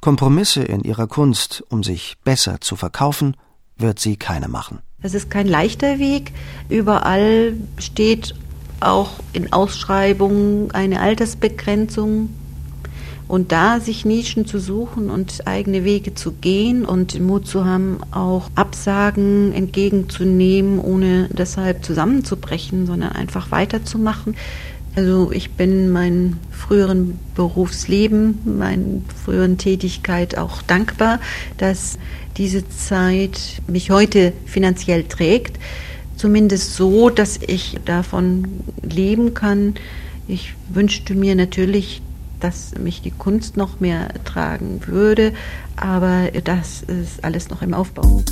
Kompromisse 0.00 0.62
in 0.62 0.82
ihrer 0.82 1.06
Kunst, 1.06 1.62
um 1.68 1.82
sich 1.82 2.16
besser 2.24 2.60
zu 2.60 2.76
verkaufen, 2.76 3.36
wird 3.76 3.98
sie 3.98 4.16
keine 4.16 4.48
machen. 4.48 4.80
Es 5.02 5.14
ist 5.14 5.30
kein 5.30 5.46
leichter 5.46 5.98
Weg. 5.98 6.32
Überall 6.68 7.54
steht 7.78 8.34
auch 8.80 9.10
in 9.32 9.52
Ausschreibungen 9.52 10.70
eine 10.72 11.00
Altersbegrenzung 11.00 12.30
und 13.30 13.52
da 13.52 13.78
sich 13.78 14.04
Nischen 14.04 14.44
zu 14.44 14.58
suchen 14.58 15.08
und 15.08 15.46
eigene 15.46 15.84
Wege 15.84 16.16
zu 16.16 16.32
gehen 16.32 16.84
und 16.84 17.20
Mut 17.20 17.46
zu 17.46 17.64
haben, 17.64 18.00
auch 18.10 18.50
Absagen 18.56 19.52
entgegenzunehmen, 19.52 20.80
ohne 20.80 21.28
deshalb 21.30 21.84
zusammenzubrechen, 21.84 22.86
sondern 22.86 23.12
einfach 23.12 23.52
weiterzumachen. 23.52 24.34
Also 24.96 25.30
ich 25.30 25.52
bin 25.52 25.92
meinem 25.92 26.38
früheren 26.50 27.20
Berufsleben, 27.36 28.40
meiner 28.58 29.00
früheren 29.24 29.58
Tätigkeit 29.58 30.36
auch 30.36 30.60
dankbar, 30.62 31.20
dass 31.56 31.98
diese 32.36 32.68
Zeit 32.68 33.62
mich 33.68 33.92
heute 33.92 34.32
finanziell 34.44 35.04
trägt. 35.04 35.56
Zumindest 36.16 36.74
so, 36.74 37.10
dass 37.10 37.38
ich 37.46 37.78
davon 37.84 38.48
leben 38.82 39.34
kann. 39.34 39.74
Ich 40.26 40.54
wünschte 40.68 41.14
mir 41.14 41.36
natürlich, 41.36 42.02
dass 42.40 42.74
mich 42.78 43.02
die 43.02 43.10
Kunst 43.10 43.56
noch 43.56 43.80
mehr 43.80 44.08
tragen 44.24 44.80
würde, 44.86 45.32
aber 45.76 46.30
das 46.44 46.82
ist 46.82 47.24
alles 47.24 47.50
noch 47.50 47.62
im 47.62 47.74
Aufbau. 47.74 48.22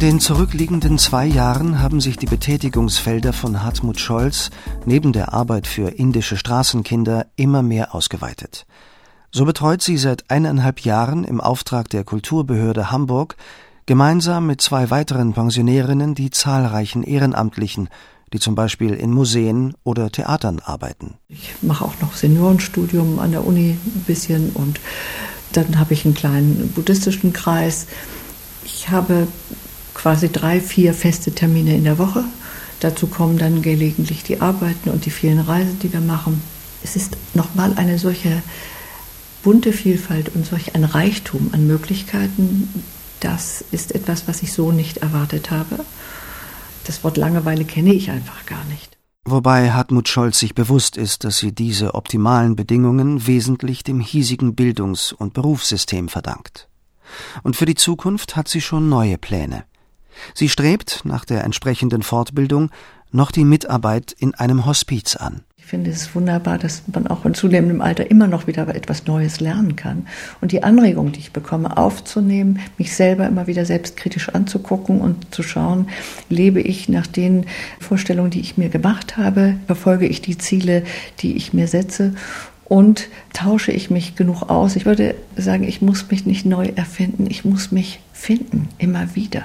In 0.00 0.06
den 0.06 0.20
zurückliegenden 0.20 0.96
zwei 0.96 1.26
Jahren 1.26 1.82
haben 1.82 2.00
sich 2.00 2.16
die 2.16 2.24
Betätigungsfelder 2.24 3.34
von 3.34 3.62
Hartmut 3.62 4.00
Scholz 4.00 4.48
neben 4.86 5.12
der 5.12 5.34
Arbeit 5.34 5.66
für 5.66 5.90
indische 5.90 6.38
Straßenkinder 6.38 7.26
immer 7.36 7.62
mehr 7.62 7.94
ausgeweitet. 7.94 8.64
So 9.30 9.44
betreut 9.44 9.82
sie 9.82 9.98
seit 9.98 10.30
eineinhalb 10.30 10.80
Jahren 10.80 11.24
im 11.24 11.38
Auftrag 11.38 11.90
der 11.90 12.04
Kulturbehörde 12.04 12.90
Hamburg 12.90 13.36
gemeinsam 13.84 14.46
mit 14.46 14.62
zwei 14.62 14.88
weiteren 14.88 15.34
Pensionärinnen 15.34 16.14
die 16.14 16.30
zahlreichen 16.30 17.02
Ehrenamtlichen, 17.02 17.90
die 18.32 18.40
zum 18.40 18.54
Beispiel 18.54 18.94
in 18.94 19.10
Museen 19.10 19.74
oder 19.84 20.10
Theatern 20.10 20.60
arbeiten. 20.60 21.18
Ich 21.28 21.52
mache 21.60 21.84
auch 21.84 22.00
noch 22.00 22.14
Seniorenstudium 22.14 23.18
an 23.18 23.32
der 23.32 23.46
Uni 23.46 23.76
ein 23.84 24.04
bisschen 24.06 24.52
und 24.54 24.80
dann 25.52 25.78
habe 25.78 25.92
ich 25.92 26.06
einen 26.06 26.14
kleinen 26.14 26.72
buddhistischen 26.74 27.34
Kreis. 27.34 27.86
Ich 28.64 28.88
habe 28.88 29.26
quasi 29.94 30.30
drei, 30.30 30.60
vier 30.60 30.94
feste 30.94 31.32
Termine 31.32 31.76
in 31.76 31.84
der 31.84 31.98
Woche. 31.98 32.24
Dazu 32.80 33.06
kommen 33.06 33.38
dann 33.38 33.62
gelegentlich 33.62 34.22
die 34.22 34.40
Arbeiten 34.40 34.90
und 34.90 35.04
die 35.04 35.10
vielen 35.10 35.40
Reisen, 35.40 35.78
die 35.80 35.92
wir 35.92 36.00
machen. 36.00 36.42
Es 36.82 36.96
ist 36.96 37.16
nochmal 37.34 37.74
eine 37.76 37.98
solche 37.98 38.42
bunte 39.42 39.72
Vielfalt 39.72 40.34
und 40.34 40.46
solch 40.46 40.74
ein 40.74 40.84
Reichtum 40.84 41.50
an 41.52 41.66
Möglichkeiten. 41.66 42.68
Das 43.20 43.64
ist 43.70 43.94
etwas, 43.94 44.28
was 44.28 44.42
ich 44.42 44.52
so 44.52 44.72
nicht 44.72 44.98
erwartet 44.98 45.50
habe. 45.50 45.84
Das 46.84 47.04
Wort 47.04 47.18
Langeweile 47.18 47.64
kenne 47.64 47.92
ich 47.92 48.10
einfach 48.10 48.46
gar 48.46 48.64
nicht. 48.64 48.96
Wobei 49.26 49.70
Hartmut 49.70 50.08
Scholz 50.08 50.38
sich 50.38 50.54
bewusst 50.54 50.96
ist, 50.96 51.24
dass 51.24 51.38
sie 51.38 51.52
diese 51.52 51.94
optimalen 51.94 52.56
Bedingungen 52.56 53.26
wesentlich 53.26 53.84
dem 53.84 54.00
hiesigen 54.00 54.54
Bildungs- 54.54 55.12
und 55.12 55.34
Berufssystem 55.34 56.08
verdankt. 56.08 56.68
Und 57.42 57.56
für 57.56 57.66
die 57.66 57.74
Zukunft 57.74 58.36
hat 58.36 58.48
sie 58.48 58.60
schon 58.60 58.88
neue 58.88 59.18
Pläne. 59.18 59.64
Sie 60.34 60.48
strebt 60.48 61.00
nach 61.04 61.24
der 61.24 61.44
entsprechenden 61.44 62.02
Fortbildung 62.02 62.70
noch 63.12 63.32
die 63.32 63.44
Mitarbeit 63.44 64.12
in 64.18 64.34
einem 64.34 64.66
Hospiz 64.66 65.16
an. 65.16 65.40
Ich 65.58 65.66
finde 65.66 65.90
es 65.90 66.14
wunderbar, 66.16 66.58
dass 66.58 66.82
man 66.92 67.06
auch 67.06 67.24
in 67.24 67.34
zunehmendem 67.34 67.80
Alter 67.80 68.10
immer 68.10 68.26
noch 68.26 68.48
wieder 68.48 68.66
etwas 68.74 69.06
Neues 69.06 69.38
lernen 69.38 69.76
kann. 69.76 70.06
Und 70.40 70.50
die 70.50 70.64
Anregung, 70.64 71.12
die 71.12 71.20
ich 71.20 71.32
bekomme, 71.32 71.76
aufzunehmen, 71.76 72.58
mich 72.76 72.96
selber 72.96 73.26
immer 73.28 73.46
wieder 73.46 73.64
selbstkritisch 73.64 74.30
anzugucken 74.30 75.00
und 75.00 75.32
zu 75.32 75.44
schauen, 75.44 75.88
lebe 76.28 76.60
ich 76.60 76.88
nach 76.88 77.06
den 77.06 77.46
Vorstellungen, 77.78 78.30
die 78.30 78.40
ich 78.40 78.58
mir 78.58 78.68
gemacht 78.68 79.16
habe, 79.16 79.56
verfolge 79.66 80.06
ich 80.06 80.20
die 80.20 80.38
Ziele, 80.38 80.82
die 81.20 81.36
ich 81.36 81.52
mir 81.52 81.68
setze 81.68 82.14
und 82.64 83.08
tausche 83.32 83.72
ich 83.72 83.90
mich 83.90 84.14
genug 84.14 84.42
aus. 84.42 84.76
Ich 84.76 84.86
würde 84.86 85.16
sagen, 85.36 85.64
ich 85.64 85.82
muss 85.82 86.08
mich 86.10 86.24
nicht 86.24 86.46
neu 86.46 86.70
erfinden, 86.74 87.26
ich 87.28 87.44
muss 87.44 87.72
mich 87.72 88.00
finden, 88.20 88.68
immer 88.76 89.14
wieder. 89.14 89.44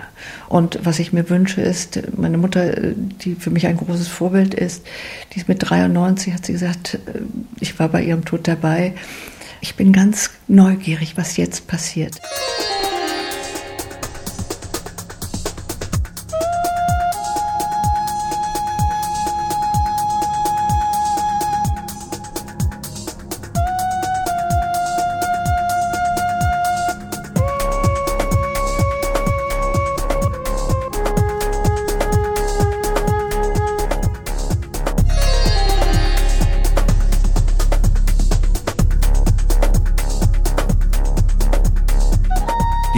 Und 0.50 0.80
was 0.84 1.00
ich 1.00 1.14
mir 1.14 1.30
wünsche 1.30 1.62
ist, 1.62 2.02
meine 2.18 2.38
Mutter, 2.38 2.92
die 2.92 3.36
für 3.36 3.50
mich 3.50 3.68
ein 3.68 3.78
großes 3.78 4.10
Vorbild 4.10 4.54
ist, 4.54 4.86
die 5.32 5.40
ist 5.40 5.48
mit 5.48 5.60
93, 5.62 6.34
hat 6.34 6.46
sie 6.46 6.52
gesagt, 6.52 7.00
ich 7.60 7.80
war 7.80 7.88
bei 7.88 8.04
ihrem 8.04 8.26
Tod 8.26 8.48
dabei. 8.48 8.94
Ich 9.62 9.76
bin 9.76 9.94
ganz 9.94 10.32
neugierig, 10.48 11.16
was 11.16 11.38
jetzt 11.38 11.68
passiert. 11.68 12.20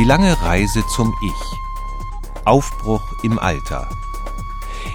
Lange 0.07 0.41
Reise 0.41 0.87
zum 0.87 1.13
Ich. 1.21 2.45
Aufbruch 2.45 3.01
im 3.23 3.37
Alter. 3.37 3.89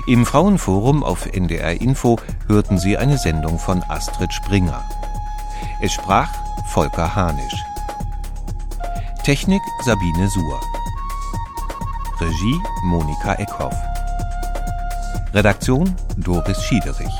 Im 0.07 0.25
Frauenforum 0.25 1.05
auf 1.05 1.27
NDR 1.27 1.79
Info 1.83 2.19
hörten 2.47 2.79
Sie 2.79 2.97
eine 2.97 3.19
Sendung 3.19 3.59
von 3.59 3.83
Astrid 3.91 4.33
Springer. 4.33 4.83
Es 5.83 5.93
sprach 5.93 6.31
Volker 6.73 7.15
Hanisch. 7.15 7.63
Technik 9.23 9.61
Sabine 9.85 10.29
Suhr. 10.31 10.61
Regie 12.19 12.59
Monika 12.85 13.35
Eckhoff. 13.35 13.77
Redaktion 15.35 15.95
Doris 16.17 16.65
Schiederich. 16.65 17.13